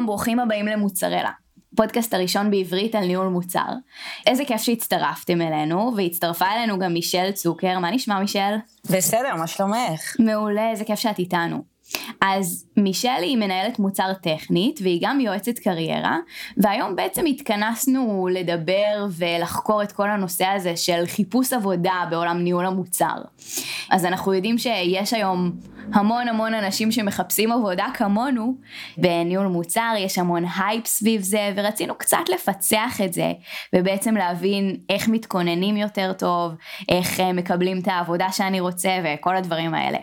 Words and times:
שלום, 0.00 0.06
ברוכים 0.06 0.40
הבאים 0.40 0.66
למוצרלה. 0.66 1.30
פודקאסט 1.76 2.14
הראשון 2.14 2.50
בעברית 2.50 2.94
על 2.94 3.06
ניהול 3.06 3.28
מוצר. 3.28 3.68
איזה 4.26 4.44
כיף 4.44 4.62
שהצטרפתם 4.62 5.40
אלינו, 5.42 5.92
והצטרפה 5.96 6.46
אלינו 6.46 6.78
גם 6.78 6.92
מישל 6.92 7.30
צוקר, 7.32 7.78
מה 7.78 7.90
נשמע 7.90 8.20
מישל? 8.20 8.54
בסדר, 8.90 9.36
מה 9.36 9.46
שלומך? 9.46 10.16
מעולה, 10.18 10.70
איזה 10.70 10.84
כיף 10.84 10.98
שאת 10.98 11.18
איתנו. 11.18 11.69
אז 12.20 12.66
מישל 12.76 13.08
היא 13.20 13.36
מנהלת 13.36 13.78
מוצר 13.78 14.12
טכנית 14.22 14.80
והיא 14.82 15.00
גם 15.02 15.20
יועצת 15.20 15.58
קריירה 15.58 16.18
והיום 16.56 16.96
בעצם 16.96 17.26
התכנסנו 17.26 18.28
לדבר 18.32 19.06
ולחקור 19.10 19.82
את 19.82 19.92
כל 19.92 20.10
הנושא 20.10 20.46
הזה 20.46 20.76
של 20.76 21.02
חיפוש 21.06 21.52
עבודה 21.52 22.04
בעולם 22.10 22.38
ניהול 22.38 22.66
המוצר. 22.66 23.16
אז 23.90 24.04
אנחנו 24.04 24.34
יודעים 24.34 24.58
שיש 24.58 25.14
היום 25.14 25.52
המון 25.92 26.28
המון 26.28 26.54
אנשים 26.54 26.92
שמחפשים 26.92 27.52
עבודה 27.52 27.86
כמונו 27.94 28.54
בניהול 28.96 29.46
מוצר, 29.46 29.94
יש 29.98 30.18
המון 30.18 30.44
הייפ 30.58 30.86
סביב 30.86 31.22
זה 31.22 31.52
ורצינו 31.56 31.94
קצת 31.94 32.28
לפצח 32.34 33.00
את 33.04 33.12
זה 33.12 33.32
ובעצם 33.74 34.16
להבין 34.16 34.76
איך 34.88 35.08
מתכוננים 35.08 35.76
יותר 35.76 36.12
טוב, 36.12 36.52
איך 36.88 37.20
מקבלים 37.20 37.78
את 37.78 37.88
העבודה 37.88 38.32
שאני 38.32 38.60
רוצה 38.60 38.90
וכל 39.04 39.36
הדברים 39.36 39.74
האלה. 39.74 39.98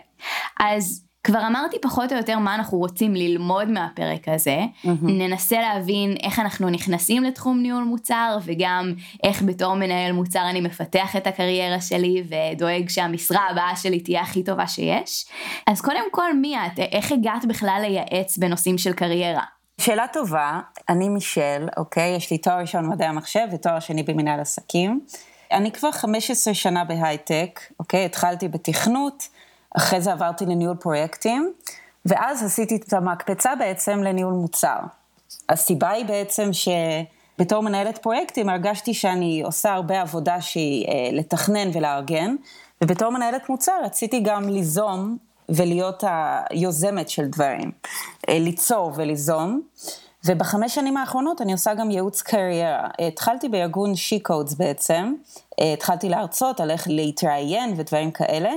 אז 0.60 1.07
כבר 1.28 1.46
אמרתי 1.46 1.76
פחות 1.82 2.12
או 2.12 2.16
יותר 2.16 2.38
מה 2.38 2.54
אנחנו 2.54 2.78
רוצים 2.78 3.14
ללמוד 3.14 3.68
מהפרק 3.68 4.28
הזה, 4.28 4.58
mm-hmm. 4.60 4.88
ננסה 5.02 5.60
להבין 5.60 6.16
איך 6.22 6.38
אנחנו 6.38 6.70
נכנסים 6.70 7.24
לתחום 7.24 7.62
ניהול 7.62 7.84
מוצר 7.84 8.38
וגם 8.44 8.94
איך 9.24 9.42
בתור 9.42 9.74
מנהל 9.74 10.12
מוצר 10.12 10.50
אני 10.50 10.60
מפתח 10.60 11.16
את 11.16 11.26
הקריירה 11.26 11.80
שלי 11.80 12.22
ודואג 12.28 12.88
שהמשרה 12.88 13.50
הבאה 13.50 13.76
שלי 13.76 14.00
תהיה 14.00 14.20
הכי 14.20 14.42
טובה 14.42 14.66
שיש. 14.66 15.26
אז 15.66 15.80
קודם 15.80 16.04
כל 16.10 16.32
מי 16.34 16.56
את? 16.56 16.78
איך 16.78 17.12
הגעת 17.12 17.44
בכלל 17.44 17.78
לייעץ 17.80 18.38
בנושאים 18.38 18.78
של 18.78 18.92
קריירה? 18.92 19.44
שאלה 19.80 20.06
טובה, 20.12 20.60
אני 20.88 21.08
מישל, 21.08 21.66
אוקיי? 21.76 22.16
יש 22.16 22.30
לי 22.30 22.38
תואר 22.38 22.60
ראשון 22.60 22.84
במדעי 22.84 23.08
המחשב 23.08 23.46
ותואר 23.52 23.80
שני 23.80 24.02
במנהל 24.02 24.40
עסקים. 24.40 25.00
אני 25.52 25.72
כבר 25.72 25.92
15 25.92 26.54
שנה 26.54 26.84
בהייטק, 26.84 27.60
אוקיי? 27.80 28.04
התחלתי 28.04 28.48
בתכנות. 28.48 29.28
אחרי 29.76 30.00
זה 30.00 30.12
עברתי 30.12 30.46
לניהול 30.46 30.76
פרויקטים, 30.76 31.52
ואז 32.06 32.44
עשיתי 32.44 32.76
את 32.76 32.92
המקפצה 32.92 33.54
בעצם 33.54 34.02
לניהול 34.02 34.32
מוצר. 34.32 34.78
הסיבה 35.48 35.90
היא 35.90 36.04
בעצם 36.04 36.50
שבתור 36.52 37.62
מנהלת 37.62 37.98
פרויקטים 37.98 38.48
הרגשתי 38.48 38.94
שאני 38.94 39.42
עושה 39.44 39.72
הרבה 39.72 40.00
עבודה 40.00 40.40
שהיא 40.40 40.86
אה, 40.88 40.92
לתכנן 41.12 41.70
ולארגן, 41.72 42.36
ובתור 42.84 43.10
מנהלת 43.10 43.48
מוצר 43.48 43.72
רציתי 43.84 44.20
גם 44.20 44.48
ליזום 44.48 45.16
ולהיות 45.48 46.04
היוזמת 46.50 47.08
של 47.08 47.26
דברים, 47.26 47.70
אה, 48.28 48.38
ליצור 48.38 48.92
וליזום. 48.96 49.60
ובחמש 50.24 50.74
שנים 50.74 50.96
האחרונות 50.96 51.40
אני 51.40 51.52
עושה 51.52 51.74
גם 51.74 51.90
ייעוץ 51.90 52.22
קריירה. 52.22 52.88
התחלתי 53.08 53.48
בארגון 53.48 53.96
שי-קודס 53.96 54.54
בעצם, 54.54 55.14
אה, 55.60 55.72
התחלתי 55.72 56.08
להרצות 56.08 56.60
על 56.60 56.70
איך 56.70 56.88
להתראיין 56.88 57.74
ודברים 57.76 58.10
כאלה, 58.10 58.50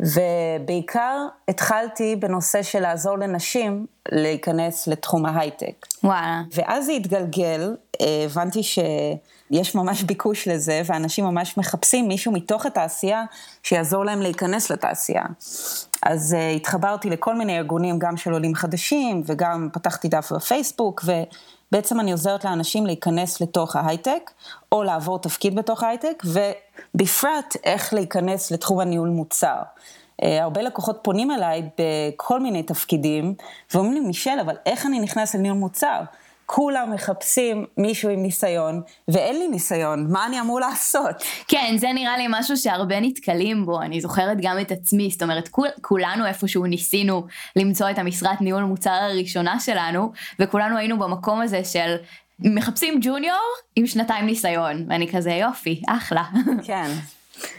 ובעיקר 0.00 1.26
התחלתי 1.48 2.16
בנושא 2.16 2.62
של 2.62 2.80
לעזור 2.80 3.18
לנשים 3.18 3.86
להיכנס 4.12 4.86
לתחום 4.86 5.26
ההייטק. 5.26 5.86
וואלה. 6.04 6.42
ואז 6.54 6.86
זה 6.86 6.92
התגלגל, 6.92 7.76
הבנתי 8.24 8.62
שיש 8.62 9.74
ממש 9.74 10.02
ביקוש 10.02 10.48
לזה, 10.48 10.82
ואנשים 10.86 11.24
ממש 11.24 11.58
מחפשים 11.58 12.08
מישהו 12.08 12.32
מתוך 12.32 12.66
התעשייה 12.66 13.24
שיעזור 13.62 14.04
להם 14.04 14.22
להיכנס 14.22 14.70
לתעשייה. 14.70 15.24
אז 16.02 16.36
uh, 16.38 16.56
התחברתי 16.56 17.10
לכל 17.10 17.34
מיני 17.34 17.58
ארגונים, 17.58 17.98
גם 17.98 18.16
של 18.16 18.32
עולים 18.32 18.54
חדשים, 18.54 19.22
וגם 19.26 19.68
פתחתי 19.72 20.08
דף 20.08 20.32
בפייסבוק, 20.32 21.04
ובעצם 21.72 22.00
אני 22.00 22.12
עוזרת 22.12 22.44
לאנשים 22.44 22.86
להיכנס 22.86 23.40
לתוך 23.40 23.76
ההייטק, 23.76 24.30
או 24.72 24.82
לעבור 24.82 25.18
תפקיד 25.18 25.54
בתוך 25.54 25.82
ההייטק, 25.82 26.22
ובפרט 26.24 27.56
איך 27.64 27.94
להיכנס 27.94 28.50
לתחום 28.50 28.80
הניהול 28.80 29.08
מוצר. 29.08 29.62
Uh, 30.22 30.26
הרבה 30.40 30.62
לקוחות 30.62 30.98
פונים 31.02 31.30
אליי 31.30 31.62
בכל 31.78 32.40
מיני 32.40 32.62
תפקידים, 32.62 33.34
ואומרים 33.74 33.94
לי, 33.94 34.00
מישל, 34.00 34.38
אבל 34.40 34.56
איך 34.66 34.86
אני 34.86 35.00
נכנס 35.00 35.34
לניהול 35.34 35.58
מוצר? 35.58 36.00
כולם 36.46 36.92
מחפשים 36.94 37.66
מישהו 37.76 38.10
עם 38.10 38.22
ניסיון, 38.22 38.82
ואין 39.08 39.38
לי 39.38 39.48
ניסיון, 39.48 40.06
מה 40.10 40.26
אני 40.26 40.40
אמור 40.40 40.60
לעשות? 40.60 41.24
כן, 41.48 41.74
זה 41.78 41.92
נראה 41.94 42.16
לי 42.16 42.26
משהו 42.28 42.56
שהרבה 42.56 43.00
נתקלים 43.00 43.66
בו, 43.66 43.82
אני 43.82 44.00
זוכרת 44.00 44.38
גם 44.40 44.60
את 44.60 44.72
עצמי, 44.72 45.10
זאת 45.10 45.22
אומרת, 45.22 45.48
כול, 45.48 45.68
כולנו 45.80 46.26
איפשהו 46.26 46.66
ניסינו 46.66 47.26
למצוא 47.56 47.90
את 47.90 47.98
המשרת 47.98 48.40
ניהול 48.40 48.62
מוצר 48.62 48.90
הראשונה 48.90 49.60
שלנו, 49.60 50.12
וכולנו 50.38 50.78
היינו 50.78 50.98
במקום 50.98 51.40
הזה 51.40 51.64
של 51.64 51.96
מחפשים 52.40 52.98
ג'וניור 53.02 53.54
עם 53.76 53.86
שנתיים 53.86 54.26
ניסיון, 54.26 54.86
ואני 54.88 55.12
כזה 55.12 55.30
יופי, 55.30 55.82
אחלה. 55.88 56.24
כן. 56.66 56.90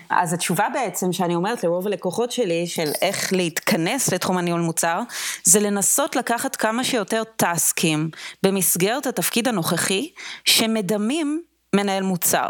אז 0.09 0.33
התשובה 0.33 0.67
בעצם 0.73 1.13
שאני 1.13 1.35
אומרת 1.35 1.63
לרוב 1.63 1.87
הלקוחות 1.87 2.31
שלי 2.31 2.67
של 2.67 2.91
איך 3.01 3.33
להתכנס 3.33 4.13
לתחום 4.13 4.37
הניהול 4.37 4.61
מוצר, 4.61 5.01
זה 5.43 5.59
לנסות 5.59 6.15
לקחת 6.15 6.55
כמה 6.55 6.83
שיותר 6.83 7.23
טסקים 7.35 8.09
במסגרת 8.43 9.07
התפקיד 9.07 9.47
הנוכחי 9.47 10.11
שמדמים 10.45 11.41
מנהל 11.75 12.03
מוצר. 12.03 12.47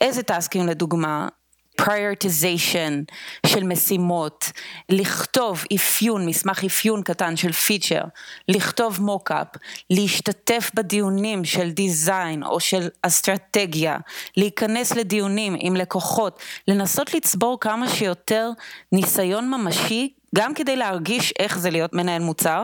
איזה 0.00 0.22
טסקים 0.22 0.66
לדוגמה? 0.66 1.28
Prioritization 1.82 3.14
של 3.46 3.64
משימות, 3.64 4.52
לכתוב 4.88 5.64
אפיון, 5.74 6.26
מסמך 6.26 6.64
אפיון 6.64 7.02
קטן 7.02 7.36
של 7.36 7.52
פיצ'ר, 7.52 8.02
לכתוב 8.48 9.00
מוקאפ, 9.00 9.46
להשתתף 9.90 10.70
בדיונים 10.74 11.44
של 11.44 11.70
דיזיין 11.70 12.42
או 12.44 12.60
של 12.60 12.88
אסטרטגיה, 13.02 13.96
להיכנס 14.36 14.92
לדיונים 14.92 15.56
עם 15.58 15.76
לקוחות, 15.76 16.40
לנסות 16.68 17.14
לצבור 17.14 17.60
כמה 17.60 17.88
שיותר 17.88 18.50
ניסיון 18.92 19.50
ממשי, 19.50 20.12
גם 20.34 20.54
כדי 20.54 20.76
להרגיש 20.76 21.32
איך 21.38 21.58
זה 21.58 21.70
להיות 21.70 21.92
מנהל 21.92 22.22
מוצר, 22.22 22.62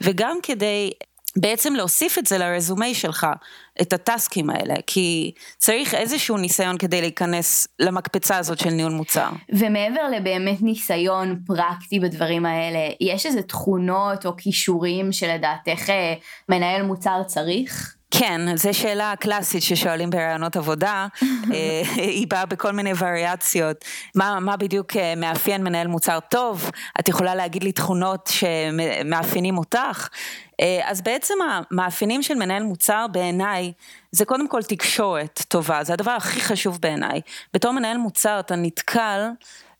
וגם 0.00 0.38
כדי 0.42 0.90
בעצם 1.36 1.74
להוסיף 1.74 2.18
את 2.18 2.26
זה 2.26 2.38
לרזומי 2.38 2.94
שלך, 2.94 3.26
את 3.80 3.92
הטסקים 3.92 4.50
האלה, 4.50 4.74
כי 4.86 5.32
צריך 5.58 5.94
איזשהו 5.94 6.36
ניסיון 6.36 6.78
כדי 6.78 7.00
להיכנס 7.00 7.68
למקפצה 7.78 8.38
הזאת 8.38 8.58
של 8.58 8.70
ניהול 8.70 8.92
מוצר. 8.92 9.28
ומעבר 9.52 10.08
לבאמת 10.16 10.62
ניסיון 10.62 11.38
פרקטי 11.46 12.00
בדברים 12.00 12.46
האלה, 12.46 12.78
יש 13.00 13.26
איזה 13.26 13.42
תכונות 13.42 14.26
או 14.26 14.36
כישורים 14.36 15.12
שלדעתך 15.12 15.90
אה, 15.90 16.14
מנהל 16.48 16.82
מוצר 16.82 17.22
צריך? 17.26 17.96
כן, 18.10 18.56
זו 18.56 18.74
שאלה 18.74 19.14
קלאסית 19.20 19.62
ששואלים 19.62 20.10
בראיונות 20.10 20.56
עבודה, 20.56 21.06
אה, 21.52 21.82
היא 21.96 22.26
באה 22.28 22.46
בכל 22.46 22.72
מיני 22.72 22.92
וריאציות, 22.98 23.84
מה, 24.14 24.40
מה 24.40 24.56
בדיוק 24.56 24.96
אה, 24.96 25.14
מאפיין 25.16 25.64
מנהל 25.64 25.86
מוצר 25.86 26.18
טוב, 26.30 26.70
את 27.00 27.08
יכולה 27.08 27.34
להגיד 27.34 27.64
לי 27.64 27.72
תכונות 27.72 28.30
שמאפיינים 28.32 29.58
אותך, 29.58 30.08
אז 30.84 31.02
בעצם 31.02 31.34
המאפיינים 31.50 32.22
של 32.22 32.34
מנהל 32.34 32.62
מוצר 32.62 33.06
בעיניי 33.12 33.72
זה 34.10 34.24
קודם 34.24 34.48
כל 34.48 34.62
תקשורת 34.62 35.42
טובה, 35.48 35.84
זה 35.84 35.92
הדבר 35.92 36.10
הכי 36.10 36.40
חשוב 36.40 36.78
בעיניי. 36.80 37.20
בתור 37.54 37.72
מנהל 37.72 37.96
מוצר 37.96 38.40
אתה 38.40 38.56
נתקל 38.56 39.20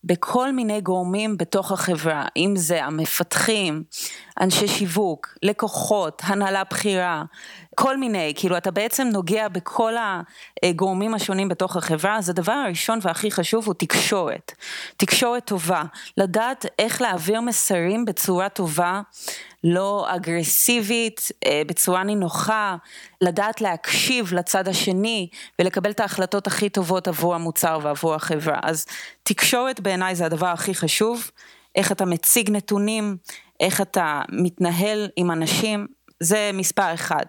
בכל 0.03 0.51
מיני 0.51 0.81
גורמים 0.81 1.37
בתוך 1.37 1.71
החברה, 1.71 2.25
אם 2.37 2.53
זה 2.55 2.83
המפתחים, 2.83 3.83
אנשי 4.41 4.67
שיווק, 4.67 5.37
לקוחות, 5.43 6.21
הנהלה 6.25 6.63
בכירה, 6.71 7.23
כל 7.75 7.97
מיני, 7.97 8.33
כאילו 8.35 8.57
אתה 8.57 8.71
בעצם 8.71 9.07
נוגע 9.07 9.47
בכל 9.47 9.93
הגורמים 10.63 11.13
השונים 11.13 11.49
בתוך 11.49 11.75
החברה, 11.75 12.17
אז 12.17 12.29
הדבר 12.29 12.51
הראשון 12.51 12.99
והכי 13.01 13.31
חשוב 13.31 13.65
הוא 13.65 13.75
תקשורת. 13.77 14.51
תקשורת 14.97 15.45
טובה, 15.45 15.83
לדעת 16.17 16.65
איך 16.79 17.01
להעביר 17.01 17.41
מסרים 17.41 18.05
בצורה 18.05 18.49
טובה, 18.49 19.01
לא 19.73 20.05
אגרסיבית, 20.15 21.31
אה, 21.45 21.61
בצורה 21.67 22.03
נינוחה, 22.03 22.75
לדעת 23.21 23.61
להקשיב 23.61 24.33
לצד 24.33 24.67
השני 24.67 25.27
ולקבל 25.59 25.91
את 25.91 25.99
ההחלטות 25.99 26.47
הכי 26.47 26.69
טובות 26.69 27.07
עבור 27.07 27.35
המוצר 27.35 27.79
ועבור 27.81 28.15
החברה. 28.15 28.59
אז 28.63 28.85
תקשורת 29.23 29.79
בעיניי 29.79 30.15
זה 30.15 30.25
הדבר 30.25 30.47
הכי 30.47 30.75
חשוב, 30.75 31.31
איך 31.75 31.91
אתה 31.91 32.05
מציג 32.05 32.51
נתונים, 32.51 33.17
איך 33.59 33.81
אתה 33.81 34.21
מתנהל 34.29 35.09
עם 35.15 35.31
אנשים, 35.31 35.87
זה 36.19 36.51
מספר 36.53 36.93
אחד. 36.93 37.25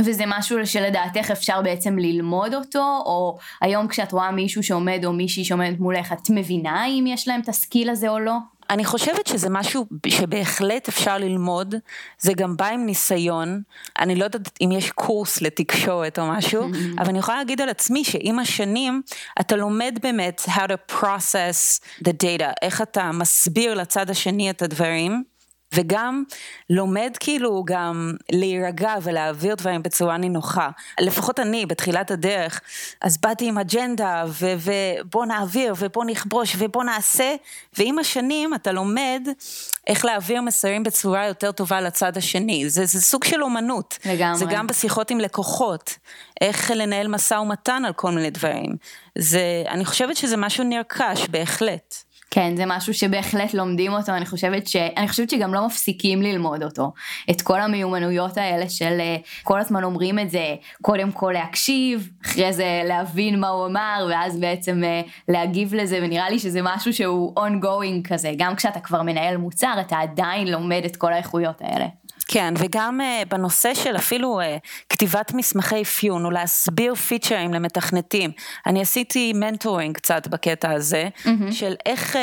וזה 0.00 0.24
משהו 0.26 0.66
שלדעתך 0.66 1.30
אפשר 1.30 1.62
בעצם 1.62 1.98
ללמוד 1.98 2.54
אותו, 2.54 3.02
או 3.06 3.38
היום 3.60 3.88
כשאת 3.88 4.12
רואה 4.12 4.30
מישהו 4.30 4.62
שעומד 4.62 5.04
או 5.04 5.12
מישהי 5.12 5.44
שעומדת 5.44 5.78
מולך, 5.78 6.12
את 6.12 6.30
מבינה 6.30 6.86
אם 6.86 7.04
יש 7.06 7.28
להם 7.28 7.40
את 7.40 7.48
הסקיל 7.48 7.90
הזה 7.90 8.08
או 8.08 8.18
לא? 8.18 8.36
אני 8.70 8.84
חושבת 8.84 9.26
שזה 9.26 9.50
משהו 9.50 9.86
שבהחלט 10.08 10.88
אפשר 10.88 11.18
ללמוד, 11.18 11.74
זה 12.18 12.32
גם 12.32 12.56
בא 12.56 12.66
עם 12.66 12.86
ניסיון, 12.86 13.62
אני 13.98 14.14
לא 14.14 14.24
יודעת 14.24 14.58
אם 14.60 14.72
יש 14.72 14.90
קורס 14.90 15.42
לתקשורת 15.42 16.18
או 16.18 16.26
משהו, 16.26 16.62
אבל 16.98 17.08
אני 17.08 17.18
יכולה 17.18 17.38
להגיד 17.38 17.60
על 17.60 17.68
עצמי 17.68 18.04
שעם 18.04 18.38
השנים 18.38 19.02
אתה 19.40 19.56
לומד 19.56 19.98
באמת 20.02 20.40
how 20.46 20.68
to 20.68 20.94
process 20.94 21.80
the 22.04 22.12
data, 22.22 22.52
איך 22.62 22.82
אתה 22.82 23.12
מסביר 23.12 23.74
לצד 23.74 24.10
השני 24.10 24.50
את 24.50 24.62
הדברים. 24.62 25.24
וגם 25.74 26.24
לומד 26.70 27.16
כאילו 27.20 27.62
גם 27.66 28.12
להירגע 28.32 28.94
ולהעביר 29.02 29.54
דברים 29.54 29.82
בצורה 29.82 30.16
נינוחה. 30.16 30.68
לפחות 31.00 31.40
אני 31.40 31.66
בתחילת 31.66 32.10
הדרך, 32.10 32.60
אז 33.00 33.18
באתי 33.20 33.48
עם 33.48 33.58
אג'נדה 33.58 34.24
ובוא 34.38 35.26
נעביר 35.26 35.74
ובוא 35.78 36.04
נכבוש 36.04 36.56
ובוא 36.58 36.84
נעשה, 36.84 37.34
ועם 37.78 37.98
השנים 37.98 38.54
אתה 38.54 38.72
לומד 38.72 39.28
איך 39.86 40.04
להעביר 40.04 40.40
מסרים 40.40 40.82
בצורה 40.82 41.26
יותר 41.26 41.52
טובה 41.52 41.80
לצד 41.80 42.16
השני. 42.16 42.68
זה, 42.68 42.86
זה 42.86 43.00
סוג 43.00 43.24
של 43.24 43.42
אומנות. 43.42 43.98
לגמרי. 44.04 44.38
זה 44.38 44.44
גם 44.50 44.66
בשיחות 44.66 45.10
עם 45.10 45.20
לקוחות, 45.20 45.98
איך 46.40 46.70
לנהל 46.74 47.08
משא 47.08 47.34
ומתן 47.34 47.82
על 47.86 47.92
כל 47.92 48.10
מיני 48.10 48.30
דברים. 48.30 48.76
זה, 49.18 49.64
אני 49.68 49.84
חושבת 49.84 50.16
שזה 50.16 50.36
משהו 50.36 50.64
נרכש 50.64 51.28
בהחלט. 51.30 52.07
כן, 52.38 52.56
זה 52.56 52.64
משהו 52.66 52.94
שבהחלט 52.94 53.54
לומדים 53.54 53.92
אותו, 53.92 54.12
אני 54.12 54.26
חושבת, 54.26 54.66
ש... 54.66 54.76
אני 54.76 55.08
חושבת 55.08 55.30
שגם 55.30 55.54
לא 55.54 55.66
מפסיקים 55.66 56.22
ללמוד 56.22 56.62
אותו. 56.62 56.92
את 57.30 57.42
כל 57.42 57.60
המיומנויות 57.60 58.36
האלה 58.36 58.68
של 58.68 58.96
אה, 59.00 59.16
כל 59.42 59.60
הזמן 59.60 59.84
אומרים 59.84 60.18
את 60.18 60.30
זה, 60.30 60.54
קודם 60.82 61.12
כל 61.12 61.30
להקשיב, 61.34 62.10
אחרי 62.26 62.52
זה 62.52 62.82
להבין 62.84 63.40
מה 63.40 63.48
הוא 63.48 63.66
אמר, 63.66 64.06
ואז 64.10 64.40
בעצם 64.40 64.84
אה, 64.84 65.00
להגיב 65.28 65.74
לזה, 65.74 65.98
ונראה 66.02 66.30
לי 66.30 66.38
שזה 66.38 66.60
משהו 66.62 66.92
שהוא 66.92 67.34
ongoing 67.40 68.08
כזה, 68.08 68.32
גם 68.36 68.56
כשאתה 68.56 68.80
כבר 68.80 69.02
מנהל 69.02 69.36
מוצר, 69.36 69.74
אתה 69.80 69.98
עדיין 69.98 70.48
לומד 70.48 70.82
את 70.86 70.96
כל 70.96 71.12
האיכויות 71.12 71.60
האלה. 71.60 71.86
כן, 72.28 72.54
וגם 72.58 73.00
uh, 73.00 73.28
בנושא 73.28 73.74
של 73.74 73.96
אפילו 73.96 74.40
uh, 74.40 74.44
כתיבת 74.88 75.32
מסמכי 75.34 75.82
אפיון, 75.82 76.24
או 76.24 76.30
להסביר 76.30 76.94
פיצ'רים 76.94 77.54
למתכנתים. 77.54 78.30
אני 78.66 78.80
עשיתי 78.80 79.32
מנטורינג 79.32 79.96
קצת 79.96 80.26
בקטע 80.26 80.70
הזה, 80.70 81.08
mm-hmm. 81.18 81.52
של 81.52 81.74
איך, 81.86 82.16
uh, 82.16 82.18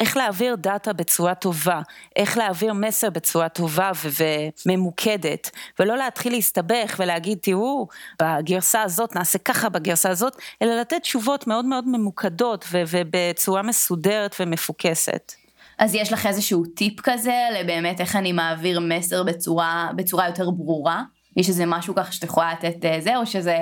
איך 0.00 0.16
להעביר 0.16 0.54
דאטה 0.54 0.92
בצורה 0.92 1.34
טובה, 1.34 1.80
איך 2.16 2.38
להעביר 2.38 2.72
מסר 2.72 3.10
בצורה 3.10 3.48
טובה 3.48 3.90
ו- 4.04 4.22
וממוקדת, 4.66 5.50
ולא 5.78 5.96
להתחיל 5.96 6.32
להסתבך 6.32 6.96
ולהגיד, 6.98 7.38
תראו, 7.42 7.88
בגרסה 8.22 8.82
הזאת 8.82 9.16
נעשה 9.16 9.38
ככה, 9.38 9.68
בגרסה 9.68 10.10
הזאת, 10.10 10.36
אלא 10.62 10.80
לתת 10.80 11.02
תשובות 11.02 11.46
מאוד 11.46 11.64
מאוד 11.64 11.88
ממוקדות 11.88 12.64
ובצורה 12.70 13.62
מסודרת 13.62 14.36
ומפוקסת. 14.40 15.32
אז 15.78 15.94
יש 15.94 16.12
לך 16.12 16.26
איזשהו 16.26 16.64
טיפ 16.76 17.00
כזה 17.00 17.34
לבאמת 17.60 18.00
איך 18.00 18.16
אני 18.16 18.32
מעביר 18.32 18.80
מסר 18.80 19.22
בצורה, 19.22 19.90
בצורה 19.96 20.26
יותר 20.26 20.50
ברורה? 20.50 21.02
יש 21.36 21.48
איזה 21.48 21.66
משהו 21.66 21.94
ככה 21.94 22.12
שאת 22.12 22.24
יכולה 22.24 22.52
לתת 22.52 22.84
אה, 22.84 23.00
זה, 23.00 23.16
או 23.16 23.26
שזה 23.26 23.56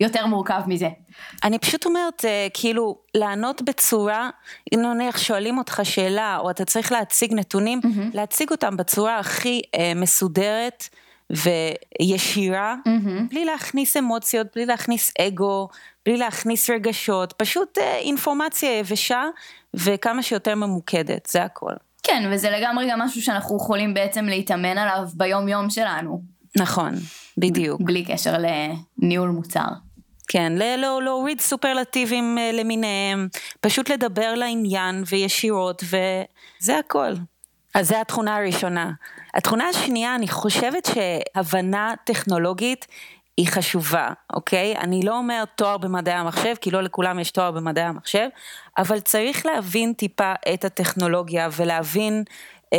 יותר 0.00 0.26
מורכב 0.26 0.60
מזה? 0.66 0.88
אני 1.44 1.58
פשוט 1.58 1.86
אומרת, 1.86 2.24
אה, 2.24 2.46
כאילו, 2.54 2.98
לענות 3.14 3.62
בצורה, 3.62 4.30
נניח 4.74 5.18
שואלים 5.18 5.58
אותך 5.58 5.80
שאלה, 5.84 6.38
או 6.38 6.50
אתה 6.50 6.64
צריך 6.64 6.92
להציג 6.92 7.34
נתונים, 7.34 7.80
mm-hmm. 7.84 8.14
להציג 8.14 8.50
אותם 8.50 8.76
בצורה 8.76 9.18
הכי 9.18 9.62
אה, 9.74 9.92
מסודרת. 9.96 10.88
וישירה, 11.32 12.74
mm-hmm. 12.88 13.28
בלי 13.30 13.44
להכניס 13.44 13.96
אמוציות, 13.96 14.46
בלי 14.54 14.66
להכניס 14.66 15.12
אגו, 15.20 15.68
בלי 16.06 16.16
להכניס 16.16 16.70
רגשות, 16.70 17.32
פשוט 17.32 17.78
אה, 17.78 17.98
אינפורמציה 17.98 18.78
יבשה 18.78 19.22
וכמה 19.74 20.22
שיותר 20.22 20.54
ממוקדת, 20.54 21.26
זה 21.26 21.42
הכל. 21.42 21.72
כן, 22.02 22.30
וזה 22.32 22.50
לגמרי 22.50 22.90
גם 22.90 23.00
משהו 23.00 23.22
שאנחנו 23.22 23.56
יכולים 23.56 23.94
בעצם 23.94 24.24
להתאמן 24.24 24.78
עליו 24.78 25.08
ביום 25.14 25.48
יום 25.48 25.70
שלנו. 25.70 26.22
נכון, 26.56 26.94
בדיוק. 27.38 27.80
בלי 27.80 28.04
קשר 28.04 28.34
לניהול 28.38 29.28
מוצר. 29.28 29.68
כן, 30.28 30.52
לא, 30.78 31.02
להוריד 31.02 31.40
סופרלטיבים 31.40 32.38
אה, 32.38 32.52
למיניהם, 32.52 33.28
פשוט 33.60 33.90
לדבר 33.90 34.34
לעניין 34.34 35.02
וישירות 35.06 35.84
וזה 35.84 36.78
הכל. 36.78 37.12
אז 37.74 37.88
זה 37.88 38.00
התכונה 38.00 38.36
הראשונה. 38.36 38.90
התכונה 39.34 39.68
השנייה, 39.68 40.14
אני 40.14 40.28
חושבת 40.28 40.88
שהבנה 40.94 41.94
טכנולוגית 42.04 42.86
היא 43.36 43.46
חשובה, 43.48 44.10
אוקיי? 44.32 44.76
אני 44.76 45.00
לא 45.04 45.18
אומר 45.18 45.44
תואר 45.56 45.78
במדעי 45.78 46.14
המחשב, 46.14 46.54
כי 46.60 46.70
לא 46.70 46.82
לכולם 46.82 47.18
יש 47.18 47.30
תואר 47.30 47.50
במדעי 47.50 47.84
המחשב, 47.84 48.28
אבל 48.78 49.00
צריך 49.00 49.46
להבין 49.46 49.92
טיפה 49.92 50.32
את 50.54 50.64
הטכנולוגיה 50.64 51.48
ולהבין 51.56 52.24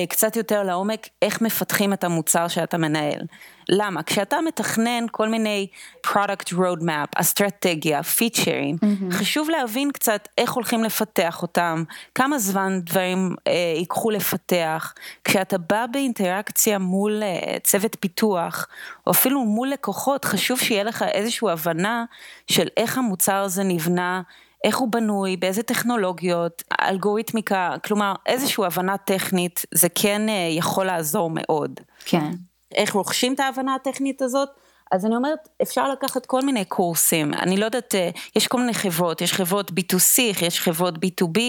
קצת 0.09 0.35
יותר 0.35 0.63
לעומק 0.63 1.07
איך 1.21 1.41
מפתחים 1.41 1.93
את 1.93 2.03
המוצר 2.03 2.47
שאתה 2.47 2.77
מנהל. 2.77 3.21
למה? 3.69 4.03
כשאתה 4.03 4.37
מתכנן 4.47 5.05
כל 5.11 5.29
מיני 5.29 5.67
product 6.07 6.53
roadmap, 6.53 7.09
אסטרטגיה, 7.15 8.03
פיצ'רים, 8.03 8.75
mm-hmm. 8.75 9.13
חשוב 9.13 9.49
להבין 9.49 9.91
קצת 9.91 10.27
איך 10.37 10.51
הולכים 10.51 10.83
לפתח 10.83 11.41
אותם, 11.41 11.83
כמה 12.15 12.39
זמן 12.39 12.79
דברים 12.81 13.35
אה, 13.47 13.73
ייקחו 13.77 14.11
לפתח. 14.11 14.93
כשאתה 15.23 15.57
בא 15.57 15.85
באינטראקציה 15.91 16.79
מול 16.79 17.23
אה, 17.23 17.59
צוות 17.63 17.97
פיתוח, 17.99 18.67
או 19.07 19.11
אפילו 19.11 19.45
מול 19.45 19.67
לקוחות, 19.67 20.25
חשוב 20.25 20.59
שיהיה 20.59 20.83
לך 20.83 21.05
איזושהי 21.11 21.51
הבנה 21.51 22.05
של 22.47 22.67
איך 22.77 22.97
המוצר 22.97 23.35
הזה 23.35 23.63
נבנה, 23.63 24.21
איך 24.63 24.77
הוא 24.77 24.91
בנוי, 24.91 25.37
באיזה 25.37 25.63
טכנולוגיות, 25.63 26.63
אלגוריתמיקה, 26.81 27.75
כלומר 27.85 28.13
איזושהי 28.25 28.65
הבנה 28.65 28.97
טכנית, 28.97 29.65
זה 29.71 29.87
כן 29.95 30.29
אה, 30.29 30.47
יכול 30.51 30.85
לעזור 30.85 31.31
מאוד. 31.33 31.79
כן. 32.05 32.31
איך 32.75 32.93
רוכשים 32.93 33.33
את 33.33 33.39
ההבנה 33.39 33.75
הטכנית 33.75 34.21
הזאת? 34.21 34.49
אז 34.93 35.05
אני 35.05 35.15
אומרת, 35.15 35.49
אפשר 35.61 35.91
לקחת 35.91 36.25
כל 36.25 36.41
מיני 36.41 36.65
קורסים, 36.65 37.33
אני 37.33 37.57
לא 37.57 37.65
יודעת, 37.65 37.95
אה, 37.95 38.09
יש 38.35 38.47
כל 38.47 38.59
מיני 38.59 38.73
חברות, 38.73 39.21
יש 39.21 39.33
חברות 39.33 39.71
B2C, 39.71 40.21
יש 40.41 40.59
חברות 40.59 40.93
B2B, 40.95 41.39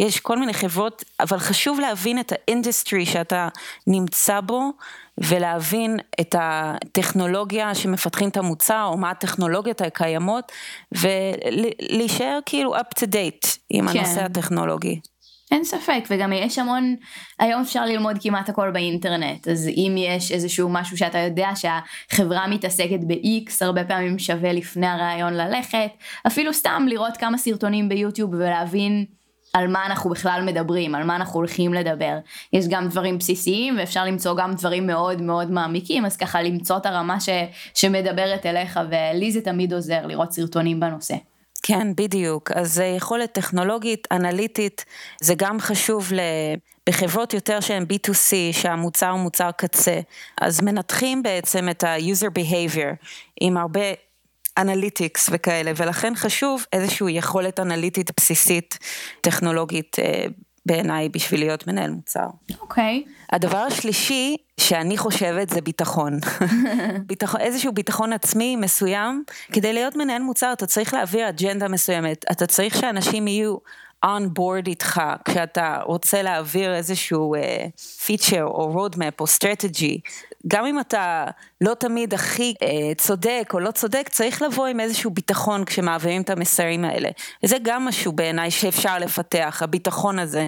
יש 0.00 0.20
כל 0.20 0.38
מיני 0.38 0.54
חברות, 0.54 1.04
אבל 1.20 1.38
חשוב 1.38 1.80
להבין 1.80 2.20
את 2.20 2.32
ה 2.32 2.40
industry 2.40 3.06
שאתה 3.06 3.48
נמצא 3.86 4.40
בו, 4.40 4.70
ולהבין 5.18 5.96
את 6.20 6.34
הטכנולוגיה 6.38 7.74
שמפתחים 7.74 8.28
את 8.28 8.36
המוצר, 8.36 8.84
או 8.84 8.96
מה 8.96 9.10
הטכנולוגיות 9.10 9.80
הקיימות, 9.80 10.52
ולהישאר 10.92 12.38
כאילו 12.46 12.76
up 12.76 13.00
to 13.00 13.06
date 13.06 13.48
עם 13.70 13.88
כן. 13.88 13.98
הנושא 13.98 14.24
הטכנולוגי. 14.24 15.00
אין 15.54 15.64
ספק, 15.64 16.04
וגם 16.10 16.32
יש 16.32 16.58
המון, 16.58 16.96
היום 17.38 17.60
אפשר 17.60 17.84
ללמוד 17.84 18.16
כמעט 18.20 18.48
הכל 18.48 18.70
באינטרנט, 18.70 19.48
אז 19.48 19.68
אם 19.68 19.94
יש 19.98 20.32
איזשהו 20.32 20.68
משהו 20.68 20.98
שאתה 20.98 21.18
יודע 21.18 21.48
שהחברה 21.54 22.46
מתעסקת 22.46 22.98
ב-X, 23.06 23.50
הרבה 23.60 23.84
פעמים 23.84 24.18
שווה 24.18 24.52
לפני 24.52 24.86
הראיון 24.86 25.34
ללכת, 25.34 25.90
אפילו 26.26 26.54
סתם 26.54 26.86
לראות 26.88 27.16
כמה 27.16 27.38
סרטונים 27.38 27.88
ביוטיוב 27.88 28.34
ולהבין 28.34 29.04
על 29.52 29.68
מה 29.68 29.86
אנחנו 29.86 30.10
בכלל 30.10 30.42
מדברים, 30.46 30.94
על 30.94 31.04
מה 31.04 31.16
אנחנו 31.16 31.40
הולכים 31.40 31.74
לדבר. 31.74 32.18
יש 32.52 32.68
גם 32.68 32.88
דברים 32.88 33.18
בסיסיים 33.18 33.78
ואפשר 33.78 34.04
למצוא 34.04 34.36
גם 34.36 34.54
דברים 34.54 34.86
מאוד 34.86 35.22
מאוד 35.22 35.50
מעמיקים, 35.50 36.04
אז 36.06 36.16
ככה 36.16 36.42
למצוא 36.42 36.76
את 36.76 36.86
הרמה 36.86 37.20
ש, 37.20 37.28
שמדברת 37.74 38.46
אליך, 38.46 38.80
ולי 38.90 39.32
זה 39.32 39.40
תמיד 39.40 39.72
עוזר 39.72 40.06
לראות 40.06 40.32
סרטונים 40.32 40.80
בנושא. 40.80 41.14
כן, 41.66 41.88
בדיוק. 41.96 42.50
אז 42.50 42.82
יכולת 42.96 43.32
טכנולוגית, 43.32 44.08
אנליטית, 44.12 44.84
זה 45.20 45.34
גם 45.36 45.60
חשוב 45.60 46.12
ל... 46.12 46.20
בחברות 46.88 47.34
יותר 47.34 47.60
שהן 47.60 47.82
B2C, 47.82 48.32
שהמוצר 48.52 49.10
הוא 49.10 49.20
מוצר 49.20 49.50
קצה, 49.50 50.00
אז 50.40 50.60
מנתחים 50.60 51.22
בעצם 51.22 51.68
את 51.68 51.84
ה-user 51.84 52.38
behavior 52.38 53.06
עם 53.40 53.56
הרבה 53.56 53.80
אנליטיקס 54.58 55.30
וכאלה, 55.32 55.72
ולכן 55.76 56.12
חשוב 56.16 56.64
איזושהי 56.72 57.12
יכולת 57.12 57.60
אנליטית 57.60 58.10
בסיסית, 58.16 58.78
טכנולוגית, 59.20 59.96
אה, 59.98 60.24
בעיניי 60.66 61.08
בשביל 61.08 61.40
להיות 61.40 61.66
מנהל 61.66 61.90
מוצר. 61.90 62.26
אוקיי. 62.60 63.04
Okay. 63.06 63.10
הדבר 63.32 63.58
השלישי 63.58 64.36
שאני 64.60 64.96
חושבת 64.98 65.50
זה 65.50 65.60
ביטחון. 65.60 66.18
ביטחון. 67.06 67.40
איזשהו 67.40 67.72
ביטחון 67.72 68.12
עצמי 68.12 68.56
מסוים. 68.56 69.24
כדי 69.52 69.72
להיות 69.72 69.96
מנהל 69.96 70.22
מוצר 70.22 70.52
אתה 70.52 70.66
צריך 70.66 70.94
להעביר 70.94 71.28
אג'נדה 71.28 71.68
מסוימת, 71.68 72.24
אתה 72.30 72.46
צריך 72.46 72.76
שאנשים 72.76 73.28
יהיו 73.28 73.56
on 74.04 74.38
board 74.38 74.66
איתך 74.66 75.02
כשאתה 75.24 75.78
רוצה 75.84 76.22
להעביר 76.22 76.74
איזשהו 76.74 77.34
פיצ'ר 78.04 78.46
uh, 78.46 78.50
או 78.50 78.86
roadmap 78.86 79.20
או 79.20 79.24
strategy, 79.24 80.10
גם 80.48 80.66
אם 80.66 80.80
אתה 80.80 81.24
לא 81.60 81.74
תמיד 81.74 82.14
הכי 82.14 82.54
uh, 82.60 82.66
צודק 82.98 83.50
או 83.54 83.60
לא 83.60 83.70
צודק, 83.70 84.08
צריך 84.08 84.42
לבוא 84.42 84.66
עם 84.66 84.80
איזשהו 84.80 85.10
ביטחון 85.10 85.64
כשמעבירים 85.64 86.22
את 86.22 86.30
המסרים 86.30 86.84
האלה. 86.84 87.08
וזה 87.42 87.56
גם 87.62 87.84
משהו 87.84 88.12
בעיניי 88.12 88.50
שאפשר 88.50 88.98
לפתח, 88.98 89.60
הביטחון 89.64 90.18
הזה. 90.18 90.46